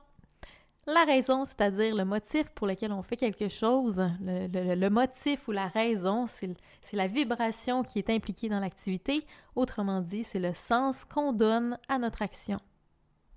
la 0.87 1.05
raison, 1.05 1.45
c'est-à-dire 1.45 1.95
le 1.95 2.05
motif 2.05 2.51
pour 2.51 2.67
lequel 2.67 2.93
on 2.93 3.03
fait 3.03 3.17
quelque 3.17 3.49
chose, 3.49 4.03
le, 4.21 4.89
motif 4.89 5.49
ou 5.49 5.53
la 5.53 5.67
raison, 5.67 6.27
c'est 6.27 6.57
la 6.93 7.09
vibration 7.09 7.83
qui 7.83 7.99
est 7.99 8.11
impliquée 8.11 8.49
dans 8.49 8.61
l'activité. 8.61 9.27
Autrement 9.57 10.01
dit, 10.01 10.23
c'est 10.23 10.39
le 10.39 10.55
sens 10.55 11.05
qu'on 11.05 11.33
donne 11.33 11.79
à 11.89 11.99
notre 11.99 12.23
action. 12.23 12.61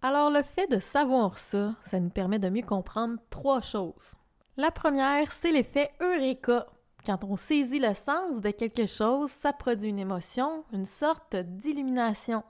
Alors 0.02 0.30
le 0.30 0.44
fait 0.44 0.68
de 0.68 0.80
savoir 0.80 1.40
ça, 1.40 1.76
ça 1.86 2.00
nous 2.00 2.10
permet 2.10 2.40
de 2.40 2.50
mieux 2.50 2.62
comprendre 2.62 3.18
trois 3.30 3.62
choses. 3.62 4.16
La 4.56 4.72
première, 4.72 5.32
c'est 5.32 5.52
l'effet 5.52 5.92
Eureka. 6.00 6.68
Quand 7.06 7.24
on 7.24 7.36
saisit 7.36 7.80
le 7.80 7.94
sens 7.94 8.42
de 8.42 8.52
quelque 8.52 8.86
chose, 8.86 9.30
ça 9.30 9.54
produit 9.54 9.90
une 9.90 10.00
émotion, 10.00 10.64
une 10.72 10.86
sorte 10.86 11.36
d'illumination. 11.36 12.44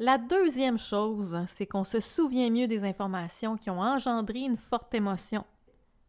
La 0.00 0.16
deuxième 0.16 0.78
chose, 0.78 1.36
c'est 1.48 1.66
qu'on 1.66 1.82
se 1.82 1.98
souvient 1.98 2.50
mieux 2.50 2.68
des 2.68 2.84
informations 2.84 3.56
qui 3.56 3.68
ont 3.68 3.80
engendré 3.80 4.40
une 4.40 4.56
forte 4.56 4.94
émotion. 4.94 5.44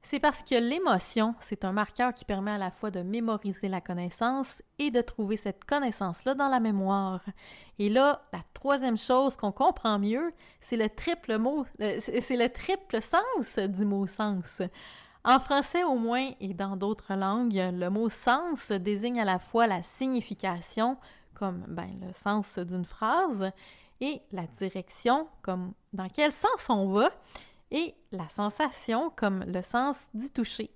C'est 0.03 0.19
parce 0.19 0.43
que 0.43 0.53
l'émotion, 0.53 1.33
c'est 1.39 1.65
un 1.65 1.71
marqueur 1.71 2.13
qui 2.13 2.23
permet 2.23 2.51
à 2.51 2.59
la 2.59 2.69
fois 2.69 2.91
de 2.91 3.01
mémoriser 3.01 3.67
la 3.67 3.81
connaissance 3.81 4.61
et 4.77 4.91
de 4.91 5.01
trouver 5.01 5.37
cette 5.37 5.65
connaissance-là 5.65 6.35
dans 6.35 6.49
la 6.49 6.59
mémoire. 6.59 7.21
Et 7.79 7.89
là, 7.89 8.21
la 8.31 8.43
troisième 8.53 8.97
chose 8.97 9.35
qu'on 9.35 9.51
comprend 9.51 9.97
mieux, 9.97 10.33
c'est 10.61 10.77
le 10.77 10.87
triple 10.87 11.39
sens 13.01 13.57
du 13.57 13.85
mot 13.85 14.05
sens. 14.05 14.61
En 15.25 15.39
français 15.39 15.83
au 15.83 15.95
moins 15.95 16.31
et 16.39 16.53
dans 16.53 16.77
d'autres 16.77 17.15
langues, 17.15 17.61
le 17.73 17.89
mot 17.89 18.07
sens 18.07 18.71
désigne 18.71 19.19
à 19.19 19.25
la 19.25 19.39
fois 19.39 19.67
la 19.67 19.83
signification, 19.83 20.97
comme 21.39 21.63
ben, 21.69 21.89
le 22.05 22.11
sens 22.13 22.59
d'une 22.59 22.83
phrase, 22.83 23.51
et 24.01 24.21
la 24.33 24.45
direction, 24.45 25.27
comme 25.41 25.73
dans 25.93 26.09
quel 26.09 26.33
sens 26.33 26.69
on 26.69 26.91
va, 26.91 27.09
et 27.71 27.95
la 28.11 28.27
sensation, 28.27 29.09
comme 29.15 29.43
le 29.47 29.61
sens 29.61 30.09
du 30.13 30.29
toucher. 30.31 30.69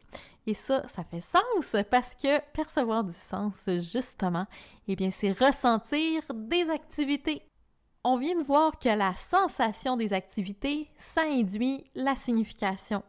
Et 0.47 0.53
ça, 0.53 0.87
ça 0.87 1.03
fait 1.03 1.21
sens 1.21 1.75
parce 1.91 2.15
que 2.15 2.39
percevoir 2.53 3.03
du 3.03 3.11
sens, 3.11 3.55
justement, 3.67 4.45
eh 4.87 4.95
bien, 4.95 5.11
c'est 5.11 5.31
ressentir 5.31 6.21
des 6.33 6.69
activités. 6.69 7.41
On 8.05 8.17
vient 8.17 8.37
de 8.37 8.43
voir 8.43 8.77
que 8.77 8.89
la 8.89 9.15
sensation 9.15 9.97
des 9.97 10.13
activités, 10.13 10.89
ça 10.97 11.23
induit 11.23 11.83
la 11.95 12.15
signification. 12.15 13.03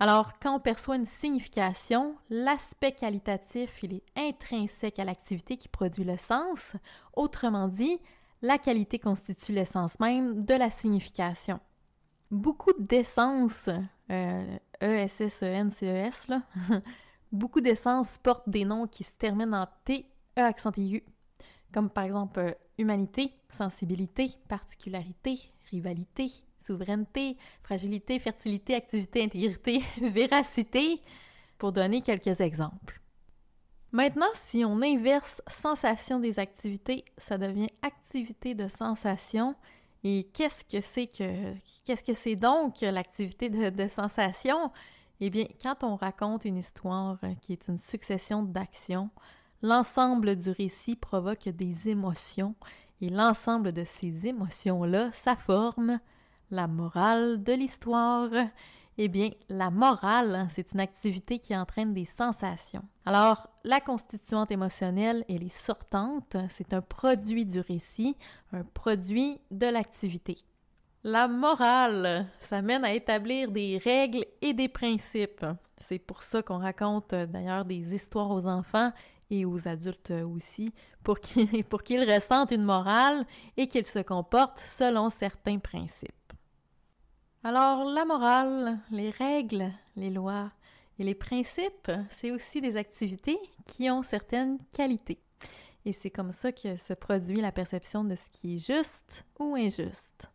Alors, 0.00 0.32
quand 0.40 0.56
on 0.56 0.60
perçoit 0.60 0.96
une 0.96 1.06
signification, 1.06 2.16
l'aspect 2.28 2.92
qualitatif, 2.92 3.84
est 3.84 4.02
intrinsèque 4.16 4.98
à 4.98 5.04
l'activité 5.04 5.56
qui 5.56 5.68
produit 5.68 6.04
le 6.04 6.16
sens. 6.16 6.74
Autrement 7.14 7.68
dit, 7.68 7.98
la 8.42 8.58
qualité 8.58 8.98
constitue 8.98 9.52
l'essence 9.52 10.00
même 10.00 10.44
de 10.44 10.54
la 10.54 10.70
signification. 10.70 11.60
Beaucoup 12.30 12.72
d'essences, 12.78 13.70
euh, 14.10 14.56
E-S-S-E-N-C-E-S, 14.82 16.28
là, 16.28 16.42
beaucoup 17.32 17.60
d'essences 17.60 18.18
portent 18.18 18.48
des 18.48 18.64
noms 18.64 18.86
qui 18.88 19.04
se 19.04 19.12
terminent 19.12 19.62
en 19.62 19.68
T, 19.84 20.06
E 20.36 20.42
accent 20.42 20.72
comme 21.72 21.90
par 21.90 22.04
exemple 22.04 22.40
euh, 22.40 22.50
humanité, 22.78 23.32
sensibilité, 23.48 24.30
particularité, 24.48 25.40
rivalité, 25.74 26.30
souveraineté, 26.58 27.36
fragilité, 27.62 28.18
fertilité, 28.18 28.74
activité, 28.74 29.24
intégrité, 29.24 29.82
véracité, 30.00 31.00
pour 31.58 31.72
donner 31.72 32.00
quelques 32.00 32.40
exemples. 32.40 33.00
Maintenant, 33.92 34.32
si 34.34 34.64
on 34.64 34.82
inverse 34.82 35.40
sensation 35.46 36.18
des 36.18 36.38
activités, 36.38 37.04
ça 37.16 37.38
devient 37.38 37.70
activité 37.82 38.54
de 38.54 38.66
sensation. 38.68 39.54
Et 40.02 40.28
qu'est-ce 40.34 40.64
que 40.64 40.80
c'est 40.80 41.06
que 41.06 41.54
qu'est-ce 41.84 42.02
que 42.02 42.12
c'est 42.12 42.36
donc 42.36 42.80
l'activité 42.80 43.48
de, 43.48 43.70
de, 43.70 43.88
sensation? 43.88 44.72
Eh 45.20 45.30
bien, 45.30 45.46
quand 45.62 45.84
on 45.84 45.94
raconte 45.94 46.44
une 46.44 46.56
histoire 46.56 47.18
qui 47.40 47.52
est 47.52 47.68
une 47.68 47.78
succession 47.78 48.42
d'actions, 48.42 49.10
l'ensemble 49.62 50.34
du 50.34 50.50
récit 50.50 50.96
provoque 50.96 51.48
des 51.48 51.88
émotions 51.88 52.54
et 53.00 53.10
l'ensemble 53.10 53.72
de 53.72 53.84
ces 53.84 54.26
émotions-là, 54.26 55.10
ça 55.12 55.36
forme 55.36 56.00
la 56.50 56.66
morale 56.66 57.42
de 57.42 57.52
l'histoire. 57.52 58.30
Eh 58.96 59.08
bien, 59.08 59.30
la 59.48 59.70
morale, 59.70 60.34
hein, 60.34 60.48
c'est 60.50 60.72
une 60.72 60.80
activité 60.80 61.40
qui 61.40 61.56
entraîne 61.56 61.92
des 61.92 62.04
sensations. 62.04 62.84
Alors, 63.04 63.48
la 63.64 63.80
constituante 63.80 64.52
émotionnelle, 64.52 65.24
elle 65.28 65.42
est 65.42 65.48
sortante, 65.48 66.36
c'est 66.48 66.72
un 66.72 66.80
produit 66.80 67.44
du 67.44 67.60
récit, 67.60 68.16
un 68.52 68.62
produit 68.62 69.40
de 69.50 69.66
l'activité. 69.66 70.36
La 71.02 71.26
morale, 71.28 72.26
ça 72.40 72.62
mène 72.62 72.84
à 72.84 72.94
établir 72.94 73.50
des 73.50 73.78
règles 73.78 74.24
et 74.40 74.54
des 74.54 74.68
principes. 74.68 75.44
C'est 75.78 75.98
pour 75.98 76.22
ça 76.22 76.42
qu'on 76.42 76.58
raconte 76.58 77.14
d'ailleurs 77.14 77.64
des 77.64 77.94
histoires 77.94 78.30
aux 78.30 78.46
enfants 78.46 78.92
et 79.40 79.44
aux 79.44 79.68
adultes 79.68 80.12
aussi, 80.12 80.72
pour 81.02 81.20
qu'ils 81.20 82.10
ressentent 82.12 82.52
une 82.52 82.64
morale 82.64 83.26
et 83.56 83.66
qu'ils 83.66 83.86
se 83.86 84.00
comportent 84.00 84.60
selon 84.60 85.10
certains 85.10 85.58
principes. 85.58 86.12
Alors, 87.42 87.84
la 87.84 88.04
morale, 88.04 88.78
les 88.90 89.10
règles, 89.10 89.70
les 89.96 90.10
lois 90.10 90.50
et 90.98 91.04
les 91.04 91.14
principes, 91.14 91.90
c'est 92.10 92.30
aussi 92.30 92.60
des 92.60 92.76
activités 92.76 93.38
qui 93.66 93.90
ont 93.90 94.02
certaines 94.02 94.58
qualités. 94.74 95.20
Et 95.84 95.92
c'est 95.92 96.10
comme 96.10 96.32
ça 96.32 96.52
que 96.52 96.76
se 96.76 96.94
produit 96.94 97.42
la 97.42 97.52
perception 97.52 98.04
de 98.04 98.14
ce 98.14 98.30
qui 98.30 98.54
est 98.54 98.66
juste 98.66 99.26
ou 99.38 99.56
injuste. 99.56 100.30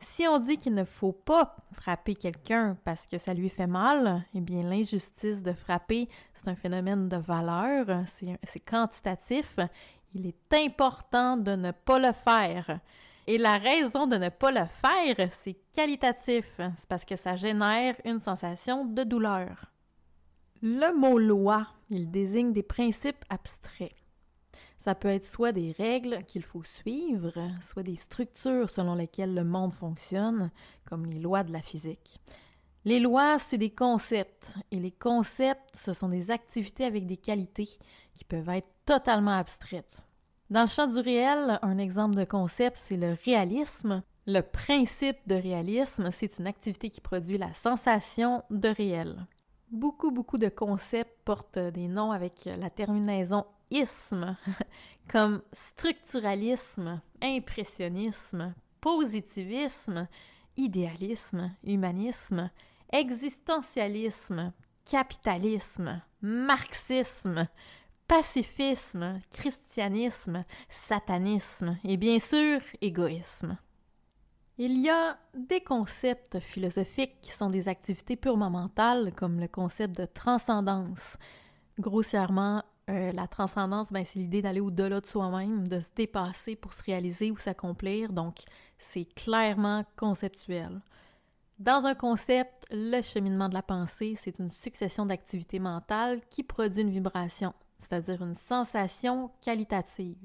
Si 0.00 0.26
on 0.26 0.38
dit 0.38 0.58
qu'il 0.58 0.74
ne 0.74 0.84
faut 0.84 1.12
pas 1.12 1.56
frapper 1.72 2.14
quelqu'un 2.14 2.76
parce 2.84 3.06
que 3.06 3.18
ça 3.18 3.32
lui 3.32 3.48
fait 3.48 3.66
mal, 3.66 4.24
eh 4.34 4.40
bien 4.40 4.62
l'injustice 4.62 5.42
de 5.42 5.52
frapper, 5.52 6.08
c'est 6.34 6.48
un 6.48 6.54
phénomène 6.54 7.08
de 7.08 7.16
valeur, 7.16 7.86
c'est 8.06 8.60
quantitatif. 8.60 9.58
Il 10.14 10.26
est 10.26 10.54
important 10.54 11.36
de 11.36 11.56
ne 11.56 11.70
pas 11.70 11.98
le 11.98 12.12
faire. 12.12 12.80
Et 13.26 13.38
la 13.38 13.56
raison 13.56 14.06
de 14.06 14.16
ne 14.16 14.28
pas 14.28 14.50
le 14.50 14.66
faire, 14.66 15.30
c'est 15.32 15.56
qualitatif. 15.72 16.60
C'est 16.76 16.88
parce 16.88 17.06
que 17.06 17.16
ça 17.16 17.34
génère 17.36 17.96
une 18.04 18.20
sensation 18.20 18.84
de 18.84 19.02
douleur. 19.02 19.72
Le 20.62 20.94
mot 20.96 21.18
loi, 21.18 21.66
il 21.90 22.10
désigne 22.10 22.52
des 22.52 22.62
principes 22.62 23.24
abstraits. 23.30 23.94
Ça 24.84 24.94
peut 24.94 25.08
être 25.08 25.24
soit 25.24 25.52
des 25.52 25.72
règles 25.72 26.24
qu'il 26.26 26.42
faut 26.42 26.62
suivre, 26.62 27.32
soit 27.62 27.82
des 27.82 27.96
structures 27.96 28.68
selon 28.68 28.94
lesquelles 28.94 29.34
le 29.34 29.42
monde 29.42 29.72
fonctionne, 29.72 30.50
comme 30.84 31.06
les 31.06 31.18
lois 31.18 31.42
de 31.42 31.54
la 31.54 31.60
physique. 31.60 32.20
Les 32.84 33.00
lois, 33.00 33.38
c'est 33.38 33.56
des 33.56 33.70
concepts, 33.70 34.52
et 34.70 34.78
les 34.78 34.90
concepts, 34.90 35.74
ce 35.74 35.94
sont 35.94 36.10
des 36.10 36.30
activités 36.30 36.84
avec 36.84 37.06
des 37.06 37.16
qualités 37.16 37.70
qui 38.12 38.24
peuvent 38.26 38.50
être 38.50 38.68
totalement 38.84 39.38
abstraites. 39.38 40.02
Dans 40.50 40.60
le 40.60 40.68
champ 40.68 40.86
du 40.86 41.00
réel, 41.00 41.58
un 41.62 41.78
exemple 41.78 42.16
de 42.16 42.24
concept, 42.24 42.76
c'est 42.76 42.98
le 42.98 43.16
réalisme. 43.24 44.02
Le 44.26 44.42
principe 44.42 45.26
de 45.26 45.36
réalisme, 45.36 46.10
c'est 46.12 46.38
une 46.38 46.46
activité 46.46 46.90
qui 46.90 47.00
produit 47.00 47.38
la 47.38 47.54
sensation 47.54 48.42
de 48.50 48.68
réel. 48.68 49.26
Beaucoup, 49.70 50.10
beaucoup 50.10 50.36
de 50.36 50.50
concepts 50.50 51.24
portent 51.24 51.58
des 51.58 51.88
noms 51.88 52.12
avec 52.12 52.44
la 52.44 52.68
terminaison 52.68 53.46
comme 55.08 55.42
structuralisme, 55.52 57.00
impressionnisme, 57.22 58.54
positivisme, 58.80 60.08
idéalisme, 60.56 61.54
humanisme, 61.64 62.50
existentialisme, 62.92 64.52
capitalisme, 64.84 66.02
marxisme, 66.22 67.48
pacifisme, 68.06 69.20
christianisme, 69.30 70.44
satanisme 70.68 71.78
et 71.84 71.96
bien 71.96 72.18
sûr 72.18 72.60
égoïsme. 72.80 73.56
Il 74.56 74.78
y 74.78 74.88
a 74.88 75.18
des 75.34 75.62
concepts 75.62 76.38
philosophiques 76.38 77.20
qui 77.20 77.32
sont 77.32 77.50
des 77.50 77.68
activités 77.68 78.14
purement 78.14 78.50
mentales, 78.50 79.12
comme 79.16 79.40
le 79.40 79.48
concept 79.48 79.96
de 79.96 80.04
transcendance. 80.04 81.16
Grossièrement, 81.80 82.62
euh, 82.90 83.12
la 83.12 83.26
transcendance, 83.26 83.92
ben, 83.92 84.04
c'est 84.04 84.18
l'idée 84.18 84.42
d'aller 84.42 84.60
au-delà 84.60 85.00
de 85.00 85.06
soi-même, 85.06 85.66
de 85.66 85.80
se 85.80 85.88
dépasser 85.96 86.54
pour 86.54 86.74
se 86.74 86.82
réaliser 86.82 87.30
ou 87.30 87.38
s'accomplir, 87.38 88.12
donc 88.12 88.40
c'est 88.78 89.06
clairement 89.06 89.84
conceptuel. 89.96 90.82
Dans 91.58 91.86
un 91.86 91.94
concept, 91.94 92.66
le 92.70 93.00
cheminement 93.00 93.48
de 93.48 93.54
la 93.54 93.62
pensée, 93.62 94.16
c'est 94.16 94.38
une 94.38 94.50
succession 94.50 95.06
d'activités 95.06 95.60
mentales 95.60 96.20
qui 96.28 96.42
produit 96.42 96.82
une 96.82 96.90
vibration, 96.90 97.54
c'est-à-dire 97.78 98.22
une 98.22 98.34
sensation 98.34 99.30
qualitative. 99.40 100.16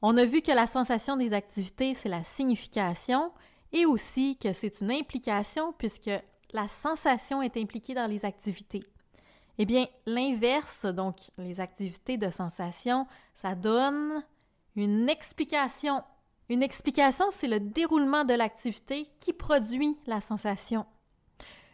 On 0.00 0.16
a 0.16 0.24
vu 0.24 0.42
que 0.42 0.52
la 0.52 0.66
sensation 0.66 1.16
des 1.16 1.32
activités, 1.32 1.94
c'est 1.94 2.08
la 2.08 2.22
signification 2.22 3.32
et 3.72 3.86
aussi 3.86 4.36
que 4.36 4.52
c'est 4.52 4.80
une 4.80 4.92
implication 4.92 5.72
puisque 5.72 6.10
la 6.52 6.68
sensation 6.68 7.40
est 7.40 7.56
impliquée 7.56 7.94
dans 7.94 8.06
les 8.06 8.24
activités. 8.24 8.84
Eh 9.58 9.66
bien, 9.66 9.86
l'inverse, 10.06 10.86
donc 10.86 11.30
les 11.38 11.60
activités 11.60 12.16
de 12.16 12.30
sensation, 12.30 13.06
ça 13.34 13.54
donne 13.54 14.24
une 14.76 15.08
explication. 15.08 16.02
Une 16.48 16.62
explication, 16.62 17.26
c'est 17.30 17.48
le 17.48 17.60
déroulement 17.60 18.24
de 18.24 18.34
l'activité 18.34 19.06
qui 19.20 19.32
produit 19.32 19.98
la 20.06 20.20
sensation. 20.20 20.86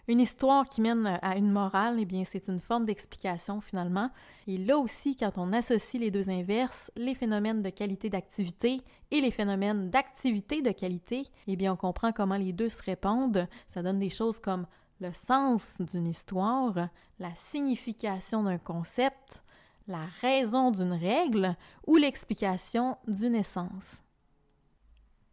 Une 0.09 0.21
histoire 0.21 0.67
qui 0.67 0.81
mène 0.81 1.19
à 1.21 1.37
une 1.37 1.51
morale, 1.51 1.99
eh 2.01 2.07
bien, 2.07 2.25
c'est 2.25 2.49
une 2.49 2.61
forme 2.61 2.87
d'explication 2.87 3.61
finalement. 3.61 4.11
Et 4.47 4.57
là 4.57 4.79
aussi, 4.79 5.15
quand 5.15 5.37
on 5.37 5.53
associe 5.53 6.01
les 6.01 6.11
deux 6.11 6.31
inverses, 6.31 6.91
les 6.97 7.15
phénomènes 7.15 7.61
de 7.61 7.69
qualité 7.69 8.09
d'activité 8.09 8.81
et 9.11 9.21
les 9.21 9.31
phénomènes 9.31 9.91
d'activité 9.91 10.63
de 10.63 10.71
qualité, 10.71 11.27
eh 11.47 11.57
bien, 11.57 11.75
on 11.75 11.77
comprend 11.77 12.13
comment 12.13 12.39
les 12.39 12.55
deux 12.55 12.71
se 12.71 12.83
répondent. 12.83 13.47
Ça 13.69 13.83
donne 13.83 13.99
des 13.99 14.09
choses 14.09 14.39
comme 14.39 14.67
le 15.01 15.13
sens 15.13 15.83
d'une 15.83 16.09
histoire, 16.09 16.89
la 17.19 17.35
signification 17.35 18.43
d'un 18.43 18.59
concept, 18.59 19.43
la 19.87 20.07
raison 20.21 20.71
d'une 20.71 20.93
règle 20.93 21.57
ou 21.87 21.97
l'explication 21.97 22.97
d'une 23.07 23.35
essence. 23.35 24.03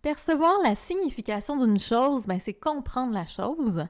Percevoir 0.01 0.53
la 0.63 0.75
signification 0.75 1.57
d'une 1.57 1.79
chose, 1.79 2.27
ben, 2.27 2.39
c'est 2.39 2.53
comprendre 2.53 3.13
la 3.13 3.25
chose. 3.25 3.85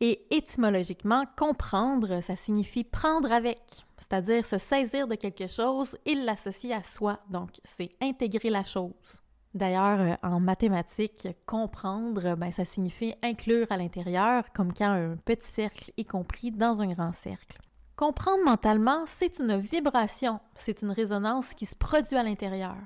Et 0.00 0.26
étymologiquement, 0.34 1.24
comprendre, 1.36 2.22
ça 2.22 2.34
signifie 2.34 2.84
prendre 2.84 3.30
avec, 3.30 3.84
c'est-à-dire 3.98 4.46
se 4.46 4.58
saisir 4.58 5.06
de 5.06 5.14
quelque 5.14 5.46
chose 5.46 5.96
et 6.06 6.14
l'associer 6.14 6.72
à 6.72 6.82
soi. 6.82 7.20
Donc, 7.28 7.50
c'est 7.64 7.90
intégrer 8.00 8.50
la 8.50 8.64
chose. 8.64 9.22
D'ailleurs, 9.52 10.00
euh, 10.00 10.14
en 10.22 10.38
mathématiques, 10.38 11.28
comprendre, 11.44 12.36
ben, 12.36 12.52
ça 12.52 12.64
signifie 12.64 13.14
inclure 13.22 13.66
à 13.70 13.76
l'intérieur, 13.76 14.44
comme 14.52 14.72
quand 14.72 14.90
un 14.90 15.16
petit 15.16 15.48
cercle 15.48 15.92
est 15.96 16.04
compris 16.04 16.52
dans 16.52 16.80
un 16.80 16.92
grand 16.92 17.12
cercle. 17.12 17.58
Comprendre 17.96 18.44
mentalement, 18.44 19.04
c'est 19.06 19.40
une 19.40 19.58
vibration, 19.58 20.40
c'est 20.54 20.82
une 20.82 20.92
résonance 20.92 21.54
qui 21.54 21.66
se 21.66 21.74
produit 21.74 22.16
à 22.16 22.22
l'intérieur. 22.22 22.76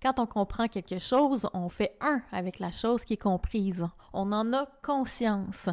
Quand 0.00 0.18
on 0.18 0.26
comprend 0.26 0.68
quelque 0.68 0.98
chose, 0.98 1.48
on 1.52 1.68
fait 1.68 1.96
un 2.00 2.22
avec 2.32 2.60
la 2.60 2.70
chose 2.70 3.04
qui 3.04 3.14
est 3.14 3.18
comprise. 3.22 3.86
On 4.12 4.32
en 4.32 4.52
a 4.52 4.66
conscience. 4.84 5.68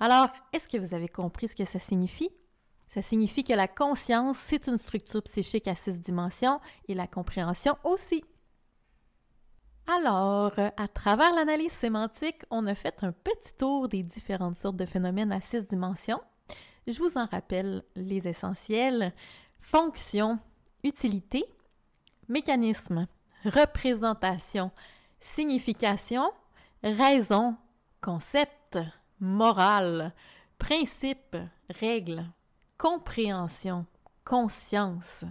Alors, 0.00 0.30
est-ce 0.52 0.68
que 0.68 0.78
vous 0.78 0.94
avez 0.94 1.08
compris 1.08 1.48
ce 1.48 1.56
que 1.56 1.64
ça 1.64 1.78
signifie? 1.78 2.30
Ça 2.88 3.02
signifie 3.02 3.44
que 3.44 3.52
la 3.52 3.68
conscience, 3.68 4.38
c'est 4.38 4.66
une 4.66 4.78
structure 4.78 5.22
psychique 5.22 5.68
à 5.68 5.74
six 5.74 6.00
dimensions 6.00 6.60
et 6.88 6.94
la 6.94 7.06
compréhension 7.06 7.76
aussi. 7.84 8.24
Alors, 9.86 10.52
à 10.78 10.88
travers 10.88 11.34
l'analyse 11.34 11.72
sémantique, 11.72 12.42
on 12.50 12.66
a 12.66 12.74
fait 12.74 13.04
un 13.04 13.12
petit 13.12 13.54
tour 13.58 13.86
des 13.88 14.02
différentes 14.02 14.56
sortes 14.56 14.76
de 14.76 14.86
phénomènes 14.86 15.30
à 15.30 15.42
six 15.42 15.66
dimensions. 15.66 16.20
Je 16.86 16.98
vous 16.98 17.18
en 17.18 17.26
rappelle 17.26 17.82
les 17.94 18.26
essentiels. 18.26 19.12
Fonction, 19.60 20.38
utilité, 20.82 21.44
mécanisme, 22.28 23.06
représentation, 23.44 24.70
signification, 25.20 26.32
raison, 26.82 27.56
concept, 28.00 28.78
morale, 29.20 30.14
principe, 30.58 31.36
règle, 31.68 32.24
compréhension, 32.78 33.84
conscience, 34.24 35.24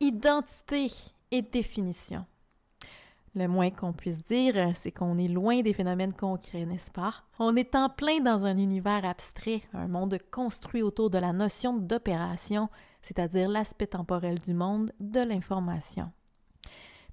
identité 0.00 0.92
et 1.30 1.40
définition. 1.40 2.26
Le 3.36 3.48
moins 3.48 3.68
qu'on 3.68 3.92
puisse 3.92 4.22
dire, 4.22 4.54
c'est 4.74 4.90
qu'on 4.90 5.18
est 5.18 5.28
loin 5.28 5.60
des 5.60 5.74
phénomènes 5.74 6.14
concrets, 6.14 6.64
n'est-ce 6.64 6.90
pas? 6.90 7.16
On 7.38 7.54
est 7.54 7.74
en 7.74 7.90
plein 7.90 8.20
dans 8.20 8.46
un 8.46 8.56
univers 8.56 9.04
abstrait, 9.04 9.60
un 9.74 9.88
monde 9.88 10.18
construit 10.30 10.80
autour 10.80 11.10
de 11.10 11.18
la 11.18 11.34
notion 11.34 11.76
d'opération, 11.76 12.70
c'est-à-dire 13.02 13.50
l'aspect 13.50 13.88
temporel 13.88 14.38
du 14.38 14.54
monde 14.54 14.90
de 15.00 15.20
l'information. 15.20 16.10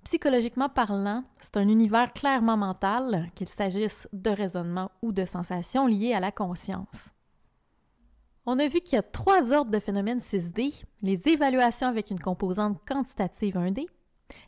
Psychologiquement 0.05 0.69
parlant, 0.69 1.25
c'est 1.41 1.57
un 1.57 1.67
univers 1.67 2.13
clairement 2.13 2.55
mental, 2.55 3.29
qu'il 3.35 3.49
s'agisse 3.49 4.07
de 4.13 4.29
raisonnement 4.29 4.91
ou 5.01 5.11
de 5.11 5.25
sensations 5.25 5.87
liées 5.87 6.13
à 6.13 6.21
la 6.21 6.31
conscience. 6.31 7.11
On 8.45 8.59
a 8.59 8.67
vu 8.67 8.79
qu'il 8.79 8.95
y 8.95 8.99
a 8.99 9.03
trois 9.03 9.51
ordres 9.51 9.71
de 9.71 9.79
phénomènes 9.79 10.19
6D, 10.19 10.85
les 11.01 11.27
évaluations 11.27 11.87
avec 11.87 12.11
une 12.11 12.19
composante 12.19 12.77
quantitative 12.87 13.55
1D, 13.55 13.87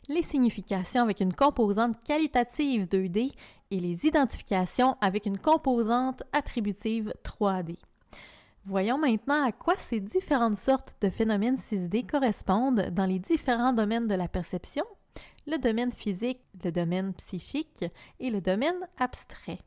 les 0.08 0.22
significations 0.22 1.02
avec 1.02 1.20
une 1.20 1.34
composante 1.34 2.02
qualitative 2.04 2.84
2D 2.84 3.32
et 3.70 3.80
les 3.80 4.06
identifications 4.06 4.96
avec 5.00 5.26
une 5.26 5.38
composante 5.38 6.22
attributive 6.32 7.12
3D. 7.24 7.76
Voyons 8.64 8.98
maintenant 8.98 9.44
à 9.44 9.52
quoi 9.52 9.74
ces 9.78 10.00
différentes 10.00 10.56
sortes 10.56 10.94
de 11.00 11.08
phénomènes 11.08 11.56
6D 11.56 12.06
correspondent 12.06 12.90
dans 12.90 13.06
les 13.06 13.18
différents 13.18 13.72
domaines 13.72 14.08
de 14.08 14.14
la 14.14 14.28
perception 14.28 14.84
le 15.46 15.58
domaine 15.58 15.92
physique, 15.92 16.40
le 16.64 16.72
domaine 16.72 17.14
psychique 17.14 17.84
et 18.18 18.30
le 18.30 18.40
domaine 18.40 18.88
abstrait. 18.98 19.60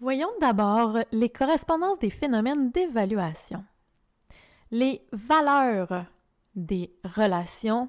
Voyons 0.00 0.30
d'abord 0.40 0.98
les 1.12 1.28
correspondances 1.28 1.98
des 1.98 2.10
phénomènes 2.10 2.70
d'évaluation. 2.70 3.64
Les 4.70 5.06
valeurs 5.12 6.06
des 6.54 6.92
relations, 7.04 7.88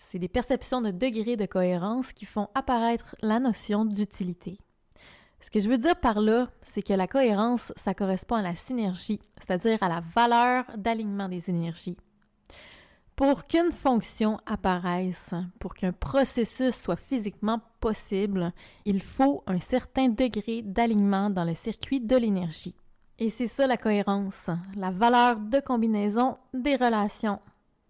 c'est 0.00 0.18
des 0.18 0.28
perceptions 0.28 0.80
de 0.80 0.90
degré 0.90 1.36
de 1.36 1.46
cohérence 1.46 2.12
qui 2.12 2.24
font 2.24 2.48
apparaître 2.54 3.14
la 3.20 3.38
notion 3.38 3.84
d'utilité. 3.84 4.56
Ce 5.40 5.50
que 5.50 5.60
je 5.60 5.68
veux 5.68 5.78
dire 5.78 5.98
par 5.98 6.20
là, 6.20 6.48
c'est 6.62 6.82
que 6.82 6.92
la 6.92 7.06
cohérence, 7.06 7.72
ça 7.76 7.94
correspond 7.94 8.36
à 8.36 8.42
la 8.42 8.56
synergie, 8.56 9.20
c'est-à-dire 9.38 9.80
à 9.82 9.88
la 9.88 10.02
valeur 10.14 10.64
d'alignement 10.76 11.28
des 11.28 11.48
énergies. 11.48 11.96
Pour 13.14 13.46
qu'une 13.46 13.70
fonction 13.70 14.40
apparaisse, 14.46 15.30
pour 15.58 15.74
qu'un 15.74 15.92
processus 15.92 16.74
soit 16.74 16.96
physiquement 16.96 17.60
possible, 17.80 18.52
il 18.86 19.02
faut 19.02 19.44
un 19.46 19.58
certain 19.58 20.08
degré 20.08 20.62
d'alignement 20.62 21.28
dans 21.28 21.44
le 21.44 21.54
circuit 21.54 22.00
de 22.00 22.16
l'énergie. 22.16 22.74
Et 23.18 23.28
c'est 23.28 23.46
ça 23.46 23.66
la 23.66 23.76
cohérence, 23.76 24.48
la 24.74 24.90
valeur 24.90 25.38
de 25.38 25.60
combinaison 25.60 26.38
des 26.54 26.76
relations. 26.76 27.38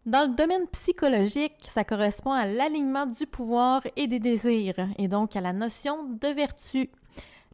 Dans 0.06 0.28
le 0.28 0.34
domaine 0.34 0.66
psychologique, 0.68 1.56
ça 1.60 1.84
correspond 1.84 2.32
à 2.32 2.46
l'alignement 2.46 3.06
du 3.06 3.26
pouvoir 3.26 3.82
et 3.96 4.06
des 4.06 4.18
désirs, 4.18 4.88
et 4.98 5.08
donc 5.08 5.36
à 5.36 5.40
la 5.40 5.52
notion 5.52 6.04
de 6.04 6.28
vertu. 6.28 6.90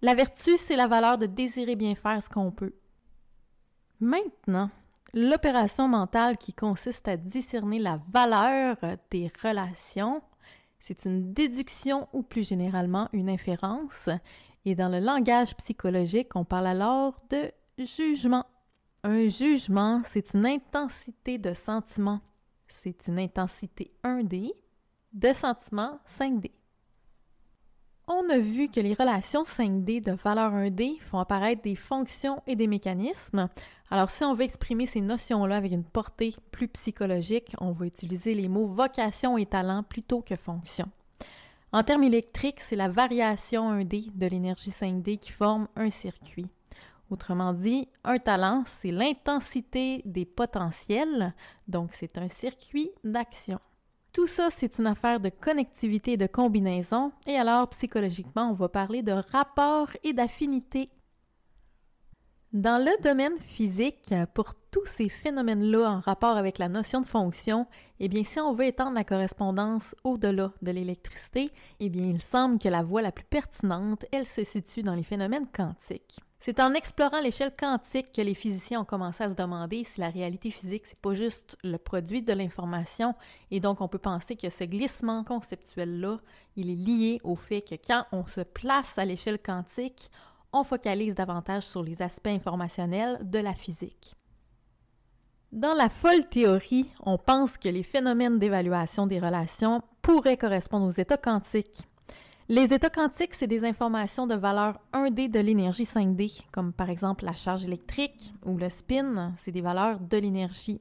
La 0.03 0.15
vertu, 0.15 0.57
c'est 0.57 0.77
la 0.77 0.87
valeur 0.87 1.19
de 1.19 1.27
désirer 1.27 1.77
bien 1.77 1.95
faire 1.95 2.23
ce 2.23 2.29
qu'on 2.29 2.51
peut. 2.51 2.75
Maintenant, 4.01 4.71
L'opération 5.19 5.89
mentale 5.89 6.37
qui 6.37 6.53
consiste 6.53 7.09
à 7.09 7.17
discerner 7.17 7.79
la 7.79 7.99
valeur 8.13 8.77
des 9.11 9.33
relations, 9.43 10.21
c'est 10.79 11.07
une 11.07 11.33
déduction 11.33 12.07
ou 12.13 12.23
plus 12.23 12.47
généralement 12.47 13.09
une 13.15 13.31
inférence. 13.31 14.11
Et 14.67 14.75
dans 14.75 14.91
le 14.91 14.99
langage 14.99 15.57
psychologique, 15.57 16.37
on 16.37 16.45
parle 16.45 16.67
alors 16.67 17.19
de 17.31 17.51
jugement. 17.79 18.45
Un 19.05 19.29
jugement, 19.29 20.03
c'est 20.05 20.35
une 20.35 20.45
intensité 20.45 21.39
de 21.39 21.55
sentiment. 21.55 22.21
C'est 22.69 23.07
une 23.09 23.19
intensité 23.19 23.93
1D 24.05 24.53
de 25.13 25.33
sentiment 25.33 25.99
5D. 26.09 26.51
On 28.09 28.29
a 28.31 28.39
vu 28.39 28.69
que 28.69 28.79
les 28.79 28.95
relations 28.95 29.43
5D 29.43 30.01
de 30.01 30.13
valeur 30.13 30.53
1D 30.53 31.01
font 31.01 31.19
apparaître 31.19 31.63
des 31.63 31.75
fonctions 31.75 32.41
et 32.47 32.55
des 32.55 32.69
mécanismes. 32.69 33.49
Alors, 33.91 34.11
si 34.11 34.23
on 34.25 34.35
veut 34.35 34.45
exprimer 34.45 34.87
ces 34.87 35.01
notions-là 35.01 35.57
avec 35.57 35.73
une 35.73 35.85
portée 35.85 36.37
plus 36.53 36.69
psychologique, 36.69 37.55
on 37.61 37.73
va 37.73 37.87
utiliser 37.87 38.35
les 38.35 38.49
mots 38.49 38.67
vocation 38.67 39.39
et 39.39 39.47
talent 39.47 39.83
plutôt 39.83 40.23
que 40.23 40.37
fonction. 40.37 40.89
En 41.73 41.83
termes 41.83 42.05
électriques, 42.05 42.61
c'est 42.61 42.77
la 42.77 42.89
variation 42.89 43.73
1D 43.73 44.17
de 44.17 44.27
l'énergie 44.27 44.71
5D 44.71 45.19
qui 45.19 45.33
forme 45.33 45.67
un 45.75 45.91
circuit. 45.91 46.47
Autrement 47.11 47.53
dit, 47.53 47.89
un 48.05 48.19
talent, 48.19 48.65
c'est 48.67 48.91
l'intensité 48.91 50.03
des 50.05 50.25
potentiels, 50.25 51.35
donc 51.69 51.91
c'est 51.93 52.19
un 52.19 52.29
circuit 52.29 52.91
d'action. 53.05 53.61
Tout 54.13 54.27
ça, 54.27 54.49
c'est 54.51 54.79
une 54.79 54.87
affaire 54.87 55.21
de 55.21 55.29
connectivité 55.29 56.13
et 56.13 56.17
de 56.17 56.27
combinaison, 56.27 57.13
et 57.27 57.37
alors 57.37 57.69
psychologiquement, 57.69 58.51
on 58.51 58.55
va 58.55 58.69
parler 58.69 59.03
de 59.03 59.13
rapport 59.13 59.89
et 60.03 60.13
d'affinité 60.13 60.91
dans 62.57 62.83
le 62.83 63.03
domaine 63.03 63.39
physique, 63.39 64.15
pour 64.33 64.55
tous 64.71 64.87
ces 64.87 65.11
phénomènes-là 65.11 65.91
en 65.91 66.01
rapport 66.01 66.39
avec 66.39 66.57
la 66.57 66.71
notion 66.71 67.03
de 67.03 67.07
fonction, 67.07 67.67
eh 68.01 68.09
bien, 68.09 68.25
si 68.25 68.41
on 68.41 68.55
veut 68.55 68.65
étendre 68.65 68.95
la 68.95 69.05
correspondance 69.05 69.95
au-delà 70.05 70.53
de 70.63 70.71
l'électricité, 70.71 71.51
eh 71.81 71.91
bien, 71.91 72.07
il 72.07 72.23
semble 72.23 72.59
que 72.59 72.71
la 72.71 72.83
voie 72.83 73.03
la 73.03 73.13
plus 73.13 73.27
pertinente, 73.27 74.07
elle 74.11 74.27
se 74.27 74.43
situe 74.43 74.83
dans 74.83 74.95
les 74.95 75.03
phénomènes 75.03 75.49
quantiques. 75.55 76.21
C'est 76.41 76.61
en 76.61 76.75
explorant 76.75 77.21
l'échelle 77.21 77.55
quantique 77.59 78.13
que 78.13 78.21
les 78.21 78.35
physiciens 78.35 78.83
ont 78.83 78.85
commencé 78.85 79.25
à 79.25 79.31
se 79.31 79.35
demander 79.35 79.85
si 79.85 80.01
la 80.01 80.11
réalité 80.11 80.51
physique, 80.51 80.85
c'est 80.87 80.99
pas 80.99 81.15
juste 81.15 81.57
le 81.65 81.77
produit 81.77 82.23
de 82.23 82.33
l'information, 82.33 83.15
et 83.51 83.59
donc 83.59 83.81
on 83.81 83.89
peut 83.89 83.99
penser 83.99 84.37
que 84.37 84.51
ce 84.51 84.65
glissement 84.65 85.25
conceptuel-là, 85.25 86.19
il 86.55 86.71
est 86.71 86.75
lié 86.75 87.21
au 87.25 87.37
fait 87.37 87.63
que 87.63 87.75
quand 87.75 88.05
on 88.13 88.27
se 88.27 88.43
place 88.43 88.97
à 88.99 89.05
l'échelle 89.05 89.41
quantique, 89.41 90.11
on 90.53 90.63
focalise 90.63 91.15
davantage 91.15 91.65
sur 91.65 91.83
les 91.83 92.01
aspects 92.01 92.29
informationnels 92.29 93.19
de 93.23 93.39
la 93.39 93.55
physique. 93.55 94.15
Dans 95.53 95.75
la 95.75 95.89
folle 95.89 96.29
théorie, 96.29 96.91
on 97.01 97.19
pense 97.19 97.57
que 97.57 97.69
les 97.69 97.83
phénomènes 97.83 98.39
d'évaluation 98.39 99.07
des 99.07 99.19
relations 99.19 99.83
pourraient 100.03 100.37
correspondre 100.37 100.87
aux 100.87 100.91
états 100.91 101.17
quantiques. 101.17 101.83
Les 102.49 102.73
états 102.73 102.91
quantiques, 102.91 103.35
c'est 103.35 103.49
des 103.49 103.65
informations 103.65 104.29
de 104.29 104.37
valeur 104.37 104.79
1D 104.93 105.29
de 105.29 105.41
l'énergie 105.41 105.83
5D, 105.83 106.43
comme 106.53 106.73
par 106.73 106.91
exemple 106.91 107.25
la 107.25 107.33
charge 107.33 107.65
électrique 107.65 108.33
ou 108.45 108.57
le 108.57 108.71
spin, 108.71 109.33
c'est 109.37 109.51
des 109.51 109.63
valeurs 109.63 109.99
de 109.99 110.17
l'énergie. 110.17 110.81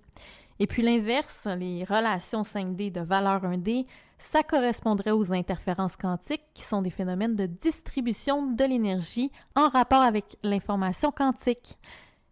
Et 0.60 0.68
puis 0.68 0.84
l'inverse, 0.84 1.48
les 1.58 1.84
relations 1.84 2.44
5D 2.44 2.92
de 2.92 3.02
valeur 3.02 3.42
1D, 3.42 3.88
ça 4.20 4.44
correspondrait 4.44 5.10
aux 5.10 5.34
interférences 5.34 5.98
quantiques, 5.98 6.46
qui 6.54 6.62
sont 6.62 6.84
des 6.84 6.92
phénomènes 6.92 7.36
de 7.36 7.48
distribution 7.48 8.52
de 8.52 8.64
l'énergie 8.64 9.32
en 9.56 9.68
rapport 9.68 10.04
avec 10.04 10.38
l'information 10.44 11.12
quantique. 11.12 11.80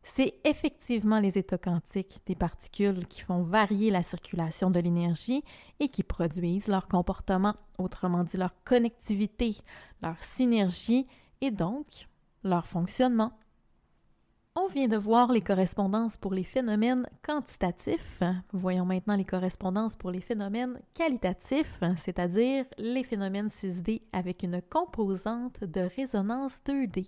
C'est 0.03 0.35
effectivement 0.43 1.19
les 1.19 1.37
états 1.37 1.57
quantiques 1.57 2.21
des 2.25 2.35
particules 2.35 3.07
qui 3.07 3.21
font 3.21 3.41
varier 3.41 3.89
la 3.89 4.03
circulation 4.03 4.69
de 4.69 4.79
l'énergie 4.79 5.43
et 5.79 5.87
qui 5.87 6.03
produisent 6.03 6.67
leur 6.67 6.87
comportement, 6.87 7.55
autrement 7.77 8.23
dit 8.23 8.37
leur 8.37 8.53
connectivité, 8.65 9.55
leur 10.01 10.21
synergie 10.21 11.07
et 11.41 11.51
donc 11.51 12.07
leur 12.43 12.67
fonctionnement. 12.67 13.31
On 14.55 14.67
vient 14.67 14.87
de 14.87 14.97
voir 14.97 15.31
les 15.31 15.41
correspondances 15.41 16.15
pour 16.15 16.31
les 16.31 16.43
phénomènes 16.43 17.07
quantitatifs. 17.25 18.21
Voyons 18.51 18.85
maintenant 18.85 19.15
les 19.15 19.25
correspondances 19.25 19.95
pour 19.95 20.11
les 20.11 20.21
phénomènes 20.21 20.79
qualitatifs, 20.93 21.81
c'est-à-dire 21.97 22.65
les 22.77 23.03
phénomènes 23.03 23.47
6D 23.47 24.03
avec 24.11 24.43
une 24.43 24.61
composante 24.61 25.63
de 25.63 25.89
résonance 25.95 26.61
2D. 26.67 27.07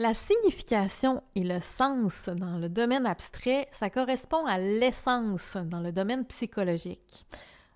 La 0.00 0.14
signification 0.14 1.24
et 1.34 1.42
le 1.42 1.58
sens 1.58 2.28
dans 2.28 2.56
le 2.56 2.68
domaine 2.68 3.04
abstrait, 3.04 3.66
ça 3.72 3.90
correspond 3.90 4.46
à 4.46 4.56
l'essence 4.56 5.56
dans 5.56 5.80
le 5.80 5.90
domaine 5.90 6.24
psychologique. 6.26 7.26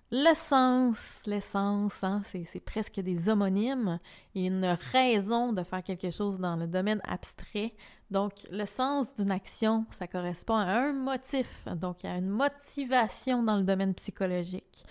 Le 0.09 0.33
sens, 0.33 1.19
l'essence, 1.25 2.01
hein, 2.01 2.21
c'est 2.31 2.63
presque 2.63 3.01
des 3.01 3.27
homonymes 3.27 3.99
et 4.35 4.45
une 4.45 4.77
raison 4.93 5.51
de 5.51 5.63
faire 5.63 5.83
quelque 5.83 6.11
chose 6.11 6.39
dans 6.39 6.55
le 6.55 6.65
domaine 6.65 7.01
abstrait. 7.03 7.73
Donc, 8.09 8.47
le 8.49 8.65
sens 8.67 9.13
d'une 9.15 9.31
action, 9.31 9.85
ça 9.89 10.07
correspond 10.07 10.55
à 10.55 10.67
un 10.67 10.93
motif, 10.93 11.65
donc 11.75 12.05
à 12.05 12.15
une 12.15 12.29
motivation 12.29 13.43
dans 13.43 13.57
le 13.57 13.63
domaine 13.63 13.93
psychologique. 13.95 14.85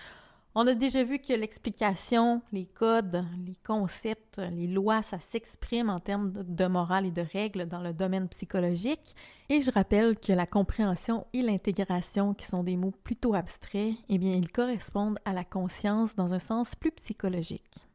On 0.55 0.67
a 0.67 0.75
déjà 0.75 1.03
vu 1.03 1.19
que 1.19 1.33
l'explication, 1.33 2.43
les 2.53 2.67
codes, 2.67 3.25
les 3.47 3.57
concepts, 3.65 4.37
les 4.37 4.67
lois, 4.67 5.01
ça 5.01 5.19
s'exprime 5.19 5.89
en 5.89 5.99
termes 5.99 6.31
de 6.31 6.67
morale 6.67 7.07
et 7.07 7.11
de 7.11 7.23
règles 7.23 7.65
dans 7.65 7.81
le 7.81 7.95
domaine 7.95 8.29
psychologique. 8.29 9.17
Et 9.49 9.63
je 9.63 9.71
rappelle 9.71 10.19
que 10.19 10.35
la 10.35 10.45
compréhension 10.45 11.27
et 11.33 11.41
l'intégration, 11.41 12.35
qui 12.35 12.45
sont 12.45 12.65
des 12.65 12.77
mots 12.77 12.93
plutôt 13.03 13.35
abstraits, 13.35 13.95
eh 14.11 14.19
bien, 14.19 14.33
ils 14.33 14.53
correspondent 14.53 15.19
à 15.25 15.33
la 15.33 15.45
conscience 15.45 16.17
dans 16.17 16.35
un 16.35 16.39
sens 16.39 16.75
plus 16.75 16.93
psychologique. 16.93 17.87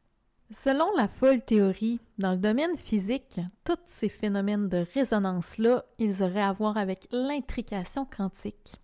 Selon 0.50 0.86
la 0.96 1.06
folle 1.06 1.44
théorie, 1.44 2.00
dans 2.18 2.32
le 2.32 2.38
domaine 2.38 2.76
physique, 2.76 3.38
tous 3.62 3.78
ces 3.84 4.08
phénomènes 4.08 4.68
de 4.68 4.84
résonance-là, 4.94 5.84
ils 6.00 6.24
auraient 6.24 6.42
à 6.42 6.52
voir 6.52 6.76
avec 6.76 7.06
l'intrication 7.12 8.04
quantique. 8.04 8.80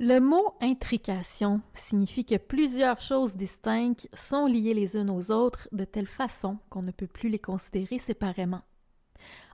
Le 0.00 0.20
mot 0.20 0.54
intrication 0.60 1.60
signifie 1.74 2.24
que 2.24 2.36
plusieurs 2.36 3.00
choses 3.00 3.34
distinctes 3.34 4.08
sont 4.14 4.46
liées 4.46 4.72
les 4.72 4.96
unes 4.96 5.10
aux 5.10 5.32
autres 5.32 5.68
de 5.72 5.84
telle 5.84 6.06
façon 6.06 6.58
qu'on 6.70 6.82
ne 6.82 6.92
peut 6.92 7.08
plus 7.08 7.28
les 7.28 7.40
considérer 7.40 7.98
séparément. 7.98 8.62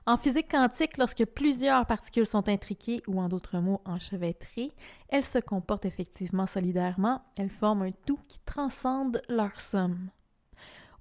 En 0.05 0.17
physique 0.17 0.51
quantique, 0.51 0.97
lorsque 0.97 1.25
plusieurs 1.25 1.87
particules 1.87 2.27
sont 2.27 2.47
intriquées 2.47 3.01
ou 3.07 3.19
en 3.19 3.27
d'autres 3.27 3.57
mots 3.57 3.81
enchevêtrées, 3.85 4.71
elles 5.09 5.25
se 5.25 5.39
comportent 5.39 5.85
effectivement 5.85 6.45
solidairement, 6.45 7.23
elles 7.37 7.49
forment 7.49 7.81
un 7.81 7.91
tout 8.05 8.19
qui 8.27 8.39
transcende 8.45 9.23
leur 9.27 9.59
somme. 9.59 10.09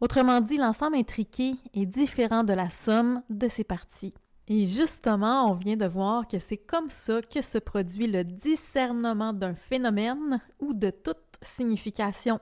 Autrement 0.01 0.41
dit, 0.41 0.57
l'ensemble 0.57 0.97
intriqué 0.97 1.57
est 1.75 1.85
différent 1.85 2.45
de 2.45 2.55
la 2.55 2.71
somme 2.71 3.23
de 3.29 3.49
ses 3.49 3.65
parties. 3.65 4.15
Et 4.47 4.67
justement, 4.67 5.51
on 5.51 5.55
vient 5.55 5.77
de 5.77 5.87
voir 5.87 6.29
que 6.29 6.39
c'est 6.39 6.59
comme 6.59 6.91
ça 6.91 7.23
que 7.23 7.41
se 7.41 7.59
produit 7.59 8.07
le 8.07 8.25
discernement 8.25 9.33
d'un 9.33 9.55
phénomène 9.55 10.41
ou 10.61 10.75
de 10.75 10.91
toute 10.91 11.17
signification. 11.41 12.41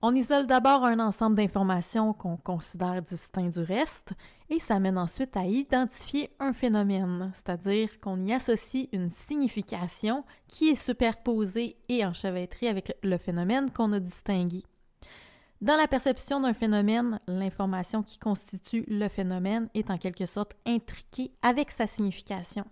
On 0.00 0.14
isole 0.14 0.46
d'abord 0.46 0.84
un 0.84 1.00
ensemble 1.00 1.34
d'informations 1.34 2.12
qu'on 2.12 2.36
considère 2.36 3.02
distincts 3.02 3.48
du 3.48 3.60
reste 3.60 4.12
et 4.48 4.60
ça 4.60 4.78
mène 4.78 4.96
ensuite 4.96 5.36
à 5.36 5.44
identifier 5.44 6.30
un 6.38 6.52
phénomène, 6.52 7.32
c'est-à-dire 7.34 7.98
qu'on 8.00 8.20
y 8.20 8.32
associe 8.32 8.86
une 8.92 9.10
signification 9.10 10.24
qui 10.46 10.68
est 10.68 10.76
superposée 10.76 11.76
et 11.88 12.06
enchevêtrée 12.06 12.68
avec 12.68 12.96
le 13.02 13.18
phénomène 13.18 13.70
qu'on 13.72 13.92
a 13.92 13.98
distingué. 13.98 14.62
Dans 15.60 15.76
la 15.76 15.88
perception 15.88 16.40
d'un 16.40 16.54
phénomène, 16.54 17.18
l'information 17.26 18.04
qui 18.04 18.18
constitue 18.18 18.84
le 18.86 19.08
phénomène 19.08 19.68
est 19.74 19.90
en 19.90 19.98
quelque 19.98 20.24
sorte 20.24 20.54
intriquée 20.64 21.32
avec 21.42 21.72
sa 21.72 21.88
signification. 21.88 22.64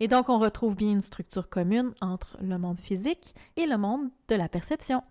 Et 0.00 0.08
donc 0.08 0.28
on 0.28 0.38
retrouve 0.38 0.76
bien 0.76 0.90
une 0.90 1.00
structure 1.00 1.48
commune 1.48 1.94
entre 2.02 2.36
le 2.42 2.58
monde 2.58 2.78
physique 2.78 3.34
et 3.56 3.64
le 3.64 3.78
monde 3.78 4.10
de 4.28 4.34
la 4.34 4.50
perception. 4.50 5.02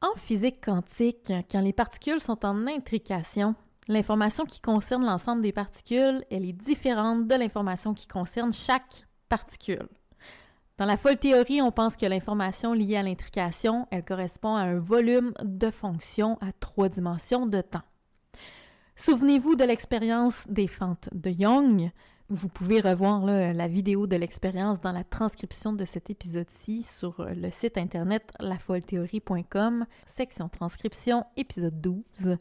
En 0.00 0.14
physique 0.16 0.64
quantique, 0.64 1.32
quand 1.50 1.60
les 1.60 1.72
particules 1.72 2.20
sont 2.20 2.44
en 2.46 2.68
intrication, 2.68 3.56
l'information 3.88 4.44
qui 4.44 4.60
concerne 4.60 5.04
l'ensemble 5.04 5.42
des 5.42 5.52
particules, 5.52 6.24
elle 6.30 6.44
est 6.44 6.52
différente 6.52 7.26
de 7.26 7.34
l'information 7.34 7.94
qui 7.94 8.06
concerne 8.06 8.52
chaque 8.52 9.06
particule. 9.28 9.88
Dans 10.78 10.86
la 10.86 10.96
folle 10.96 11.16
théorie, 11.16 11.60
on 11.60 11.72
pense 11.72 11.96
que 11.96 12.06
l'information 12.06 12.72
liée 12.72 12.96
à 12.96 13.02
l'intrication, 13.02 13.88
elle 13.90 14.04
correspond 14.04 14.54
à 14.54 14.60
un 14.60 14.78
volume 14.78 15.32
de 15.42 15.72
fonctions 15.72 16.38
à 16.40 16.52
trois 16.52 16.88
dimensions 16.88 17.46
de 17.46 17.60
temps. 17.60 17.82
Souvenez-vous 18.94 19.56
de 19.56 19.64
l'expérience 19.64 20.46
des 20.48 20.68
fentes 20.68 21.08
de 21.12 21.30
Young. 21.30 21.90
Vous 22.28 22.48
pouvez 22.48 22.80
revoir 22.80 23.26
la 23.26 23.66
vidéo 23.66 24.06
de 24.06 24.14
l'expérience 24.14 24.80
dans 24.80 24.92
la 24.92 25.02
transcription 25.02 25.72
de 25.72 25.84
cet 25.84 26.10
épisode-ci 26.10 26.84
sur 26.84 27.26
le 27.28 27.50
site 27.50 27.76
internet 27.76 28.30
lafollethéorie.com, 28.38 29.84
section 30.06 30.48
transcription, 30.48 31.24
épisode 31.36 31.80
12. 31.80 32.36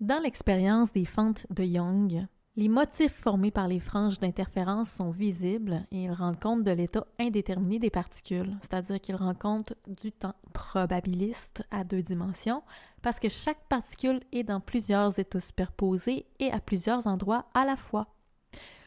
Dans 0.00 0.20
l'expérience 0.20 0.92
des 0.92 1.04
fentes 1.04 1.46
de 1.50 1.62
Young, 1.62 2.26
les 2.56 2.68
motifs 2.68 3.14
formés 3.14 3.50
par 3.50 3.68
les 3.68 3.80
franges 3.80 4.18
d'interférence 4.18 4.90
sont 4.90 5.10
visibles 5.10 5.82
et 5.92 6.04
ils 6.04 6.12
rendent 6.12 6.40
compte 6.40 6.64
de 6.64 6.70
l'état 6.70 7.06
indéterminé 7.20 7.78
des 7.78 7.90
particules, 7.90 8.56
c'est-à-dire 8.62 8.98
qu'ils 8.98 9.16
rendent 9.16 9.38
compte 9.38 9.74
du 9.86 10.10
temps 10.10 10.34
probabiliste 10.54 11.64
à 11.70 11.84
deux 11.84 12.00
dimensions, 12.00 12.62
parce 13.02 13.20
que 13.20 13.28
chaque 13.28 13.68
particule 13.68 14.20
est 14.32 14.42
dans 14.42 14.60
plusieurs 14.60 15.18
états 15.18 15.40
superposés 15.40 16.24
et 16.40 16.50
à 16.50 16.58
plusieurs 16.58 17.06
endroits 17.06 17.44
à 17.52 17.66
la 17.66 17.76
fois. 17.76 18.08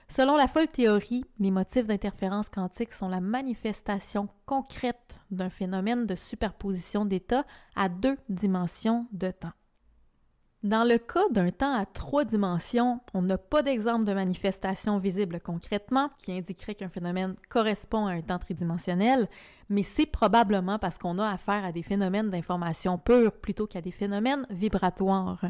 Selon 0.07 0.35
la 0.35 0.47
folle 0.47 0.67
théorie, 0.67 1.23
les 1.39 1.51
motifs 1.51 1.85
d'interférence 1.85 2.49
quantique 2.49 2.93
sont 2.93 3.09
la 3.09 3.21
manifestation 3.21 4.27
concrète 4.47 5.21
d'un 5.29 5.51
phénomène 5.51 6.07
de 6.07 6.15
superposition 6.15 7.05
d'états 7.05 7.45
à 7.75 7.87
deux 7.87 8.17
dimensions 8.29 9.05
de 9.11 9.29
temps. 9.29 9.53
Dans 10.63 10.83
le 10.83 10.97
cas 10.97 11.23
d'un 11.31 11.51
temps 11.51 11.73
à 11.73 11.85
trois 11.85 12.25
dimensions, 12.25 12.99
on 13.13 13.21
n'a 13.21 13.37
pas 13.37 13.61
d'exemple 13.61 14.03
de 14.03 14.13
manifestation 14.13 14.97
visible 14.97 15.39
concrètement 15.39 16.09
qui 16.17 16.33
indiquerait 16.33 16.75
qu'un 16.75 16.89
phénomène 16.89 17.35
correspond 17.47 18.07
à 18.07 18.11
un 18.11 18.21
temps 18.21 18.39
tridimensionnel, 18.39 19.29
mais 19.69 19.83
c'est 19.83 20.05
probablement 20.05 20.77
parce 20.77 20.97
qu'on 20.97 21.17
a 21.17 21.29
affaire 21.29 21.63
à 21.63 21.71
des 21.71 21.81
phénomènes 21.81 22.29
d'information 22.29 22.97
pure 22.97 23.31
plutôt 23.31 23.67
qu'à 23.67 23.79
des 23.79 23.93
phénomènes 23.93 24.45
vibratoires. 24.49 25.45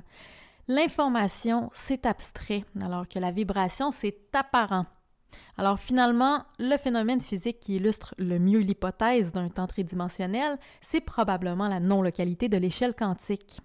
L'information, 0.67 1.72
c'est 1.74 2.06
abstrait, 2.06 2.63
alors 2.80 3.08
que 3.08 3.17
la 3.17 3.32
vibration, 3.32 3.89
c'est 3.91 4.15
apparent. 4.34 4.86
Alors 5.58 5.80
finalement, 5.80 6.45
le 6.60 6.78
phénomène 6.78 7.22
physique 7.22 7.60
qui 7.60 7.78
illustre 7.78 8.13
le 8.19 8.38
mieux 8.38 8.60
l'hypothèse 8.60 9.32
d'un 9.32 9.50
temps 9.50 9.65
tridimensionnel, 9.65 10.60
c'est 10.82 11.02
probablement 11.02 11.67
la 11.67 11.80
non-localité 11.80 12.48
de 12.48 12.58
l'échelle 12.58 12.93
quantique. 12.93 13.60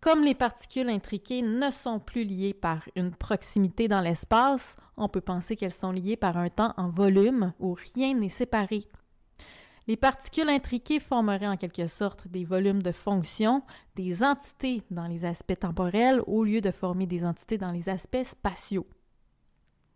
Comme 0.00 0.24
les 0.24 0.34
particules 0.34 0.88
intriquées 0.88 1.42
ne 1.42 1.70
sont 1.70 2.00
plus 2.00 2.24
liées 2.24 2.54
par 2.54 2.88
une 2.96 3.14
proximité 3.14 3.86
dans 3.86 4.00
l'espace, 4.00 4.76
on 4.96 5.08
peut 5.10 5.20
penser 5.20 5.56
qu'elles 5.56 5.74
sont 5.74 5.92
liées 5.92 6.16
par 6.16 6.38
un 6.38 6.48
temps 6.48 6.72
en 6.78 6.88
volume 6.88 7.52
où 7.60 7.76
rien 7.94 8.14
n'est 8.14 8.30
séparé. 8.30 8.86
Les 9.86 9.98
particules 9.98 10.48
intriquées 10.48 11.00
formeraient 11.00 11.48
en 11.48 11.58
quelque 11.58 11.86
sorte 11.86 12.28
des 12.28 12.44
volumes 12.44 12.82
de 12.82 12.92
fonctions, 12.92 13.62
des 13.94 14.22
entités 14.22 14.82
dans 14.90 15.06
les 15.06 15.26
aspects 15.26 15.58
temporels 15.58 16.22
au 16.26 16.44
lieu 16.44 16.62
de 16.62 16.70
former 16.70 17.06
des 17.06 17.24
entités 17.24 17.58
dans 17.58 17.72
les 17.72 17.90
aspects 17.90 18.24
spatiaux. 18.24 18.86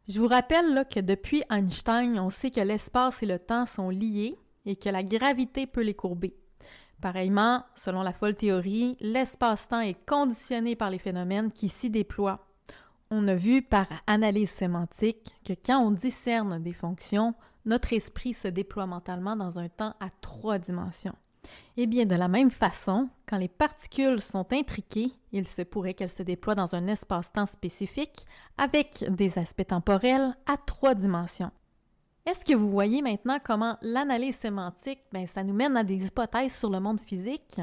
Je 0.06 0.20
vous 0.20 0.28
rappelle 0.28 0.84
que 0.92 1.00
depuis 1.00 1.44
Einstein, 1.50 2.18
on 2.18 2.28
sait 2.28 2.50
que 2.50 2.60
l'espace 2.60 3.22
et 3.22 3.26
le 3.26 3.38
temps 3.38 3.64
sont 3.64 3.88
liés 3.88 4.36
et 4.66 4.76
que 4.76 4.90
la 4.90 5.02
gravité 5.02 5.66
peut 5.66 5.82
les 5.82 5.94
courber. 5.94 6.36
Pareillement, 7.00 7.64
selon 7.74 8.02
la 8.02 8.12
folle 8.12 8.34
théorie, 8.34 8.96
l'espace-temps 9.00 9.80
est 9.80 10.06
conditionné 10.06 10.76
par 10.76 10.90
les 10.90 10.98
phénomènes 10.98 11.52
qui 11.52 11.68
s'y 11.68 11.90
déploient. 11.90 12.46
On 13.10 13.28
a 13.28 13.34
vu 13.34 13.62
par 13.62 13.86
analyse 14.06 14.50
sémantique 14.50 15.34
que 15.44 15.52
quand 15.52 15.78
on 15.78 15.90
discerne 15.90 16.62
des 16.62 16.72
fonctions, 16.72 17.34
notre 17.66 17.92
esprit 17.92 18.34
se 18.34 18.48
déploie 18.48 18.86
mentalement 18.86 19.36
dans 19.36 19.58
un 19.58 19.68
temps 19.68 19.94
à 20.00 20.08
trois 20.20 20.58
dimensions. 20.58 21.14
Eh 21.76 21.86
bien, 21.86 22.06
de 22.06 22.14
la 22.14 22.28
même 22.28 22.50
façon, 22.50 23.08
quand 23.26 23.36
les 23.36 23.48
particules 23.48 24.22
sont 24.22 24.52
intriquées, 24.52 25.12
il 25.32 25.46
se 25.46 25.62
pourrait 25.62 25.94
qu'elles 25.94 26.10
se 26.10 26.22
déploient 26.22 26.54
dans 26.54 26.74
un 26.74 26.86
espace-temps 26.86 27.46
spécifique 27.46 28.26
avec 28.56 29.04
des 29.10 29.38
aspects 29.38 29.66
temporels 29.66 30.34
à 30.46 30.56
trois 30.56 30.94
dimensions. 30.94 31.50
Est-ce 32.26 32.42
que 32.42 32.54
vous 32.54 32.70
voyez 32.70 33.02
maintenant 33.02 33.38
comment 33.44 33.76
l'analyse 33.82 34.36
sémantique, 34.36 35.00
ben, 35.12 35.26
ça 35.26 35.44
nous 35.44 35.52
mène 35.52 35.76
à 35.76 35.84
des 35.84 36.06
hypothèses 36.06 36.54
sur 36.54 36.70
le 36.70 36.80
monde 36.80 36.98
physique? 36.98 37.60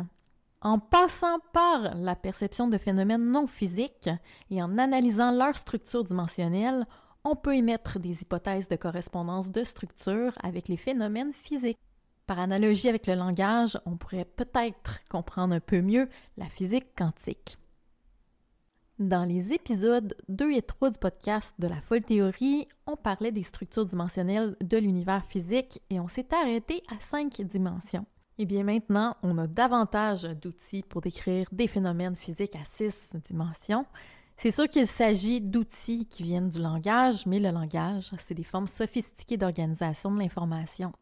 En 0.62 0.78
passant 0.78 1.40
par 1.52 1.96
la 1.96 2.16
perception 2.16 2.68
de 2.68 2.78
phénomènes 2.78 3.26
non 3.26 3.48
physiques 3.48 4.12
et 4.52 4.62
en 4.62 4.78
analysant 4.78 5.32
leur 5.32 5.56
structure 5.56 6.04
dimensionnelle, 6.04 6.86
on 7.24 7.36
peut 7.36 7.56
émettre 7.56 7.98
des 7.98 8.22
hypothèses 8.22 8.68
de 8.68 8.76
correspondance 8.76 9.52
de 9.52 9.64
structure 9.64 10.38
avec 10.44 10.68
les 10.68 10.78
phénomènes 10.78 11.34
physiques. 11.34 11.80
Par 12.28 12.38
analogie 12.38 12.88
avec 12.88 13.08
le 13.08 13.16
langage, 13.16 13.80
on 13.88 13.98
pourrait 13.98 14.26
peut-être 14.26 15.00
comprendre 15.10 15.56
un 15.56 15.60
peu 15.60 15.82
mieux 15.82 16.08
la 16.38 16.46
physique 16.46 16.96
quantique. 16.96 17.58
Dans 19.02 19.26
les 19.26 19.52
épisodes 19.52 20.16
2 20.30 20.52
et 20.52 20.62
3 20.62 20.92
du 20.92 21.00
podcast 21.00 21.56
de 21.58 21.66
la 21.66 21.82
folle 21.82 22.04
théorie, 22.04 22.68
on 22.86 22.96
parlait 22.96 23.32
des 23.32 23.42
structures 23.42 23.84
dimensionnelles 23.84 24.56
de 24.62 24.78
l'univers 24.78 25.26
physique 25.26 25.82
et 25.90 26.00
on 26.00 26.08
s'est 26.08 26.28
arrêté 26.32 26.84
à 26.88 27.00
5 27.00 27.42
dimensions. 27.42 28.06
Et 28.38 28.44
eh 28.44 28.46
bien 28.46 28.64
maintenant, 28.64 29.16
on 29.24 29.40
a 29.40 29.48
davantage 29.48 30.22
d'outils 30.40 30.84
pour 30.84 31.02
décrire 31.02 31.48
des 31.52 31.68
phénomènes 31.68 32.16
physiques 32.16 32.56
à 32.56 32.64
6 32.64 33.16
dimensions, 33.26 33.88
c'est 34.42 34.50
sûr 34.50 34.68
qu'il 34.68 34.88
s'agit 34.88 35.40
d'outils 35.40 36.08
qui 36.08 36.24
viennent 36.24 36.50
du 36.50 36.60
langage, 36.60 37.28
mais 37.28 37.40
le 37.40 37.52
langage, 37.52 38.10
c'est 38.18 38.34
des 38.34 38.44
formes 38.44 38.66
sophistiquées 38.66 39.38
d'organisation 39.38 40.12
de 40.12 40.18
l'information. 40.18 40.94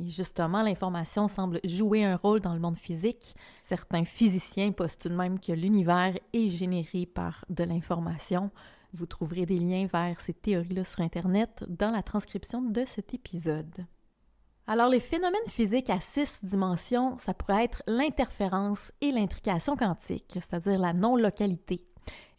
Et 0.00 0.08
justement, 0.08 0.64
l'information 0.64 1.28
semble 1.28 1.60
jouer 1.62 2.04
un 2.04 2.16
rôle 2.16 2.40
dans 2.40 2.54
le 2.54 2.58
monde 2.58 2.76
physique. 2.76 3.36
Certains 3.62 4.04
physiciens 4.04 4.72
postulent 4.72 5.14
même 5.14 5.38
que 5.38 5.52
l'univers 5.52 6.18
est 6.32 6.48
généré 6.48 7.06
par 7.06 7.44
de 7.50 7.62
l'information. 7.62 8.50
Vous 8.92 9.06
trouverez 9.06 9.46
des 9.46 9.60
liens 9.60 9.86
vers 9.86 10.20
ces 10.20 10.34
théories-là 10.34 10.84
sur 10.84 10.98
Internet 10.98 11.64
dans 11.68 11.92
la 11.92 12.02
transcription 12.02 12.62
de 12.62 12.84
cet 12.84 13.14
épisode. 13.14 13.86
Alors, 14.66 14.88
les 14.88 14.98
phénomènes 14.98 15.40
physiques 15.46 15.88
à 15.88 16.00
six 16.00 16.40
dimensions, 16.42 17.16
ça 17.18 17.32
pourrait 17.32 17.64
être 17.64 17.84
l'interférence 17.86 18.90
et 19.00 19.12
l'intrication 19.12 19.76
quantique, 19.76 20.32
c'est-à-dire 20.32 20.80
la 20.80 20.92
non-localité. 20.92 21.87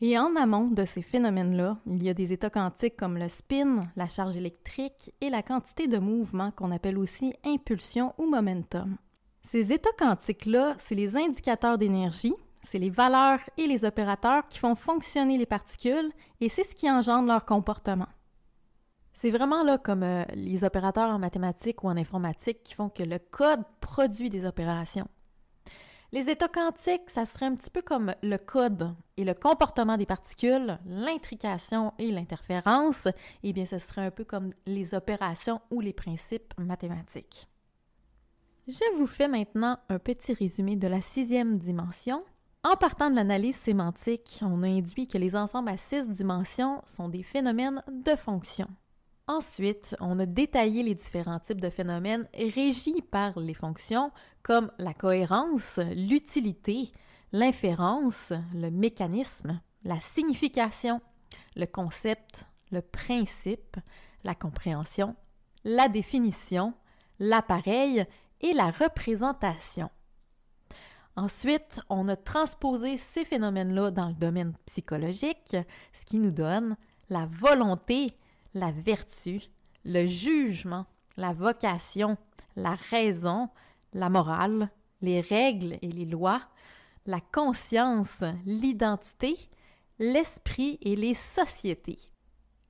Et 0.02 0.18
en 0.18 0.36
amont 0.38 0.68
de 0.68 0.86
ces 0.86 1.02
phénomènes-là, 1.02 1.78
il 1.86 2.04
y 2.04 2.10
a 2.10 2.14
des 2.14 2.32
états 2.32 2.50
quantiques 2.50 2.96
comme 2.96 3.18
le 3.18 3.28
spin, 3.28 3.88
la 3.98 4.08
charge 4.08 4.38
électrique 4.38 5.12
et 5.20 5.30
la 5.30 5.44
quantité 5.44 5.88
de 5.88 5.98
mouvement 5.98 6.52
qu'on 6.52 6.72
appelle 6.72 6.98
aussi 6.98 7.34
impulsion 7.46 8.14
ou 8.18 8.26
momentum. 8.26 8.96
Ces 9.44 9.74
états 9.74 9.90
quantiques-là, 9.98 10.76
c'est 10.80 10.96
les 10.96 11.18
indicateurs 11.18 11.78
d'énergie, 11.78 12.34
c'est 12.62 12.80
les 12.80 12.90
valeurs 12.90 13.40
et 13.58 13.68
les 13.68 13.84
opérateurs 13.84 14.48
qui 14.48 14.60
font 14.60 14.76
fonctionner 14.76 15.38
les 15.38 15.46
particules 15.46 16.12
et 16.40 16.50
c'est 16.50 16.64
ce 16.64 16.76
qui 16.76 16.90
engendre 16.90 17.28
leur 17.28 17.46
comportement. 17.46 18.08
C'est 19.14 19.32
vraiment 19.32 19.64
là 19.64 19.78
comme 19.78 20.04
euh, 20.04 20.24
les 20.34 20.64
opérateurs 20.64 21.10
en 21.10 21.20
mathématiques 21.20 21.84
ou 21.84 21.88
en 21.88 21.98
informatique 21.98 22.64
qui 22.64 22.74
font 22.74 22.88
que 22.88 23.04
le 23.04 23.20
code 23.20 23.64
produit 23.82 24.30
des 24.30 24.46
opérations. 24.46 25.08
Les 26.12 26.28
états 26.32 26.48
quantiques, 26.48 27.08
ça 27.10 27.28
serait 27.28 27.46
un 27.46 27.54
petit 27.54 27.70
peu 27.70 27.84
comme 27.84 28.16
le 28.24 28.38
code 28.38 28.96
et 29.16 29.24
le 29.24 29.36
comportement 29.36 29.96
des 29.96 30.08
particules, 30.08 30.80
l'intrication 30.88 31.94
et 32.00 32.12
l'interférence. 32.12 33.08
Eh 33.44 33.54
bien, 33.54 33.66
ce 33.68 33.78
serait 33.78 34.06
un 34.06 34.12
peu 34.12 34.24
comme 34.24 34.52
les 34.66 34.96
opérations 34.96 35.62
ou 35.70 35.82
les 35.82 35.94
principes 35.94 36.52
mathématiques. 36.58 37.48
Je 38.68 38.98
vous 38.98 39.06
fais 39.06 39.28
maintenant 39.28 39.78
un 39.90 40.00
petit 40.00 40.34
résumé 40.34 40.76
de 40.76 40.88
la 40.88 41.02
sixième 41.02 41.60
dimension. 41.60 42.24
En 42.64 42.76
partant 42.76 43.12
de 43.12 43.16
l'analyse 43.16 43.58
sémantique, 43.58 44.40
on 44.42 44.64
a 44.64 44.68
induit 44.68 45.08
que 45.08 45.18
les 45.20 45.36
ensembles 45.36 45.70
à 45.70 45.78
six 45.78 46.10
dimensions 46.10 46.82
sont 46.86 47.08
des 47.08 47.24
phénomènes 47.24 47.84
de 47.88 48.16
fonction. 48.16 48.68
Ensuite, 49.30 49.96
on 50.00 50.18
a 50.18 50.26
détaillé 50.26 50.82
les 50.82 50.96
différents 50.96 51.38
types 51.38 51.62
de 51.62 51.70
phénomènes 51.70 52.28
régis 52.34 53.00
par 53.12 53.40
les 53.40 53.54
fonctions 53.54 54.12
comme 54.42 54.72
la 54.80 54.96
cohérence, 54.96 55.78
l'utilité, 55.96 56.92
l'inférence, 57.32 58.34
le 58.56 58.72
mécanisme, 58.72 59.62
la 59.84 60.00
signification, 60.00 61.00
le 61.56 61.68
concept, 61.68 62.48
le 62.72 62.82
principe, 62.82 63.78
la 64.24 64.34
compréhension, 64.34 65.16
la 65.64 65.90
définition, 65.90 66.74
l'appareil 67.20 68.08
et 68.42 68.54
la 68.54 68.72
représentation. 68.72 69.92
Ensuite, 71.16 71.82
on 71.90 72.08
a 72.08 72.16
transposé 72.16 72.98
ces 72.98 73.26
phénomènes-là 73.26 73.92
dans 73.92 74.08
le 74.08 74.16
domaine 74.16 74.56
psychologique, 74.66 75.56
ce 75.94 76.06
qui 76.06 76.18
nous 76.18 76.32
donne 76.32 76.76
la 77.12 77.28
volonté, 77.28 78.16
la 78.54 78.72
vertu, 78.72 79.42
le 79.86 80.06
jugement, 80.06 80.86
la 81.18 81.34
vocation, 81.34 82.18
la 82.56 82.76
raison, 82.90 83.50
la 83.94 84.10
morale, 84.10 84.70
les 85.02 85.22
règles 85.22 85.78
et 85.82 85.92
les 85.92 86.06
lois, 86.06 86.42
la 87.06 87.20
conscience, 87.20 88.24
l'identité, 88.46 89.38
l'esprit 90.00 90.78
et 90.82 90.96
les 90.96 91.14
sociétés. 91.14 91.98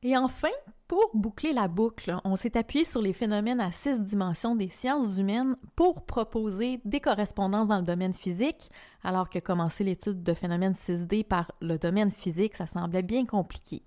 Et 0.02 0.15
enfin, 0.15 0.50
pour 0.88 1.12
boucler 1.13 1.52
la 1.52 1.68
boucle, 1.68 2.15
on 2.24 2.38
s'est 2.38 2.58
appuyé 2.58 2.86
sur 2.86 3.02
les 3.02 3.12
phénomènes 3.12 3.60
à 3.60 3.72
six 3.72 4.02
dimensions 4.02 4.56
des 4.56 4.70
sciences 4.70 5.18
humaines 5.18 5.58
pour 5.76 6.06
proposer 6.06 6.80
des 6.86 7.02
correspondances 7.02 7.68
dans 7.68 7.80
le 7.80 7.84
domaine 7.86 8.13
physique, 8.13 8.72
alors 9.04 9.30
que 9.30 9.39
commencer 9.39 9.84
l'étude 9.84 10.24
de 10.24 10.34
phénomènes 10.34 10.74
6D 10.74 11.26
par 11.26 11.52
le 11.60 11.78
domaine 11.78 12.12
physique, 12.12 12.56
ça 12.56 12.65
semblait 12.65 13.02
bien 13.02 13.26
compliqué. 13.26 13.84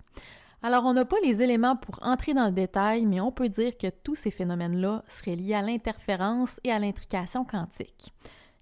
Alors, 0.65 0.85
on 0.85 0.93
n'a 0.93 1.03
pas 1.03 1.17
les 1.21 1.41
éléments 1.41 1.75
pour 1.75 1.99
entrer 2.03 2.33
dans 2.33 2.45
le 2.45 2.53
détail, 2.53 3.05
mais 3.05 3.19
on 3.19 3.33
peut 3.33 3.49
dire 3.49 3.77
que 3.77 3.87
tous 3.89 4.15
ces 4.15 4.31
phénomènes-là 4.31 5.03
seraient 5.09 5.35
liés 5.35 5.55
à 5.55 5.61
l'interférence 5.61 6.61
et 6.63 6.71
à 6.71 6.79
l'intrication 6.79 7.43
quantique. 7.43 8.13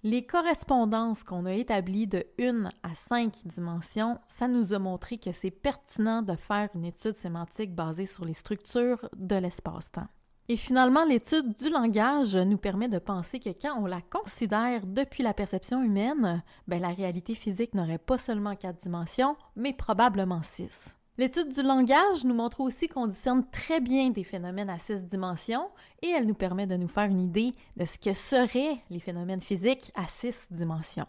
Les 0.02 0.26
correspondances 0.26 1.22
qu'on 1.22 1.46
a 1.46 1.52
établies 1.52 2.08
de 2.08 2.24
1 2.40 2.64
à 2.82 2.94
5 2.96 3.46
dimensions, 3.46 4.18
ça 4.26 4.48
nous 4.48 4.74
a 4.74 4.80
montré 4.80 5.18
que 5.18 5.30
c'est 5.32 5.52
pertinent 5.52 6.22
de 6.22 6.34
faire 6.34 6.70
une 6.74 6.86
étude 6.86 7.14
sémantique 7.14 7.72
basée 7.72 8.06
sur 8.06 8.24
les 8.24 8.34
structures 8.34 9.08
de 9.16 9.36
l'espace-temps. 9.36 10.08
Et 10.48 10.56
finalement, 10.56 11.04
l'étude 11.04 11.54
du 11.54 11.70
langage 11.70 12.36
nous 12.36 12.58
permet 12.58 12.88
de 12.88 12.98
penser 12.98 13.38
que 13.38 13.50
quand 13.50 13.80
on 13.80 13.86
la 13.86 14.00
considère 14.00 14.84
depuis 14.88 15.22
la 15.22 15.34
perception 15.34 15.84
humaine, 15.84 16.42
ben, 16.66 16.82
la 16.82 16.88
réalité 16.88 17.36
physique 17.36 17.74
n'aurait 17.74 17.98
pas 17.98 18.18
seulement 18.18 18.56
4 18.56 18.82
dimensions, 18.82 19.36
mais 19.54 19.72
probablement 19.72 20.42
6. 20.42 20.96
L'étude 21.18 21.52
du 21.52 21.62
langage 21.62 22.24
nous 22.24 22.34
montre 22.34 22.60
aussi 22.60 22.88
qu'on 22.88 23.06
discerne 23.06 23.44
très 23.50 23.80
bien 23.80 24.08
des 24.08 24.24
phénomènes 24.24 24.70
à 24.70 24.78
six 24.78 25.04
dimensions 25.04 25.68
et 26.00 26.08
elle 26.08 26.26
nous 26.26 26.34
permet 26.34 26.66
de 26.66 26.76
nous 26.76 26.88
faire 26.88 27.04
une 27.04 27.20
idée 27.20 27.52
de 27.76 27.84
ce 27.84 27.98
que 27.98 28.14
seraient 28.14 28.82
les 28.88 28.98
phénomènes 28.98 29.42
physiques 29.42 29.92
à 29.94 30.06
six 30.06 30.46
dimensions. 30.50 31.06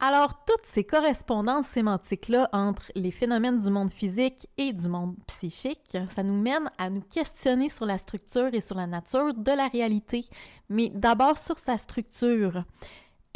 Alors, 0.00 0.44
toutes 0.46 0.64
ces 0.64 0.84
correspondances 0.84 1.66
sémantiques-là 1.66 2.48
entre 2.52 2.90
les 2.94 3.10
phénomènes 3.10 3.58
du 3.58 3.68
monde 3.68 3.90
physique 3.90 4.48
et 4.56 4.72
du 4.72 4.88
monde 4.88 5.16
psychique, 5.26 5.98
ça 6.08 6.22
nous 6.22 6.40
mène 6.40 6.70
à 6.78 6.88
nous 6.88 7.02
questionner 7.02 7.68
sur 7.68 7.84
la 7.84 7.98
structure 7.98 8.54
et 8.54 8.60
sur 8.60 8.76
la 8.76 8.86
nature 8.86 9.34
de 9.34 9.52
la 9.52 9.66
réalité, 9.66 10.24
mais 10.68 10.88
d'abord 10.88 11.36
sur 11.36 11.58
sa 11.58 11.76
structure. 11.78 12.62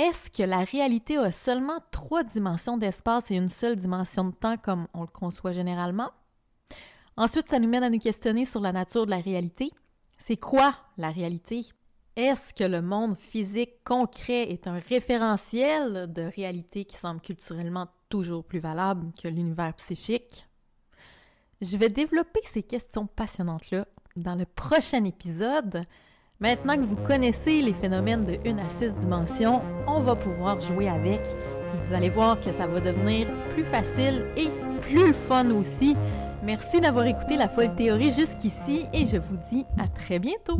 Est-ce 0.02 0.32
que 0.32 0.42
la 0.42 0.64
réalité 0.64 1.16
a 1.16 1.30
seulement 1.30 1.78
trois 1.92 2.24
dimensions 2.24 2.76
d'espace 2.76 3.30
et 3.30 3.36
une 3.36 3.48
seule 3.48 3.76
dimension 3.76 4.24
de 4.24 4.34
temps 4.34 4.56
comme 4.56 4.88
on 4.94 5.02
le 5.02 5.06
conçoit 5.06 5.52
généralement? 5.52 6.10
Ensuite, 7.16 7.48
ça 7.48 7.60
nous 7.60 7.68
mène 7.68 7.84
à 7.84 7.88
nous 7.88 8.00
questionner 8.00 8.44
sur 8.44 8.60
la 8.60 8.72
nature 8.72 9.06
de 9.06 9.12
la 9.12 9.20
réalité. 9.20 9.70
C'est 10.18 10.36
quoi 10.36 10.74
la 10.98 11.10
réalité? 11.10 11.66
Est-ce 12.16 12.52
que 12.52 12.64
le 12.64 12.82
monde 12.82 13.16
physique 13.16 13.84
concret 13.84 14.50
est 14.50 14.66
un 14.66 14.80
référentiel 14.88 16.12
de 16.12 16.22
réalité 16.22 16.84
qui 16.84 16.96
semble 16.96 17.20
culturellement 17.20 17.86
toujours 18.08 18.42
plus 18.42 18.58
valable 18.58 19.12
que 19.22 19.28
l'univers 19.28 19.72
psychique? 19.74 20.48
Je 21.60 21.76
vais 21.76 21.90
développer 21.90 22.40
ces 22.42 22.64
questions 22.64 23.06
passionnantes-là 23.06 23.86
dans 24.16 24.34
le 24.34 24.46
prochain 24.46 25.04
épisode. 25.04 25.84
Maintenant 26.42 26.74
que 26.74 26.82
vous 26.84 26.96
connaissez 26.96 27.62
les 27.62 27.72
phénomènes 27.72 28.24
de 28.24 28.36
1 28.44 28.58
à 28.58 28.68
6 28.68 28.96
dimensions, 28.96 29.62
on 29.86 30.00
va 30.00 30.16
pouvoir 30.16 30.58
jouer 30.58 30.88
avec. 30.88 31.20
Vous 31.84 31.94
allez 31.94 32.10
voir 32.10 32.40
que 32.40 32.50
ça 32.50 32.66
va 32.66 32.80
devenir 32.80 33.28
plus 33.54 33.62
facile 33.62 34.24
et 34.36 34.48
plus 34.80 35.14
fun 35.14 35.48
aussi. 35.52 35.94
Merci 36.42 36.80
d'avoir 36.80 37.06
écouté 37.06 37.36
la 37.36 37.48
folle 37.48 37.72
théorie 37.76 38.10
jusqu'ici 38.10 38.86
et 38.92 39.06
je 39.06 39.18
vous 39.18 39.36
dis 39.52 39.64
à 39.78 39.86
très 39.86 40.18
bientôt. 40.18 40.58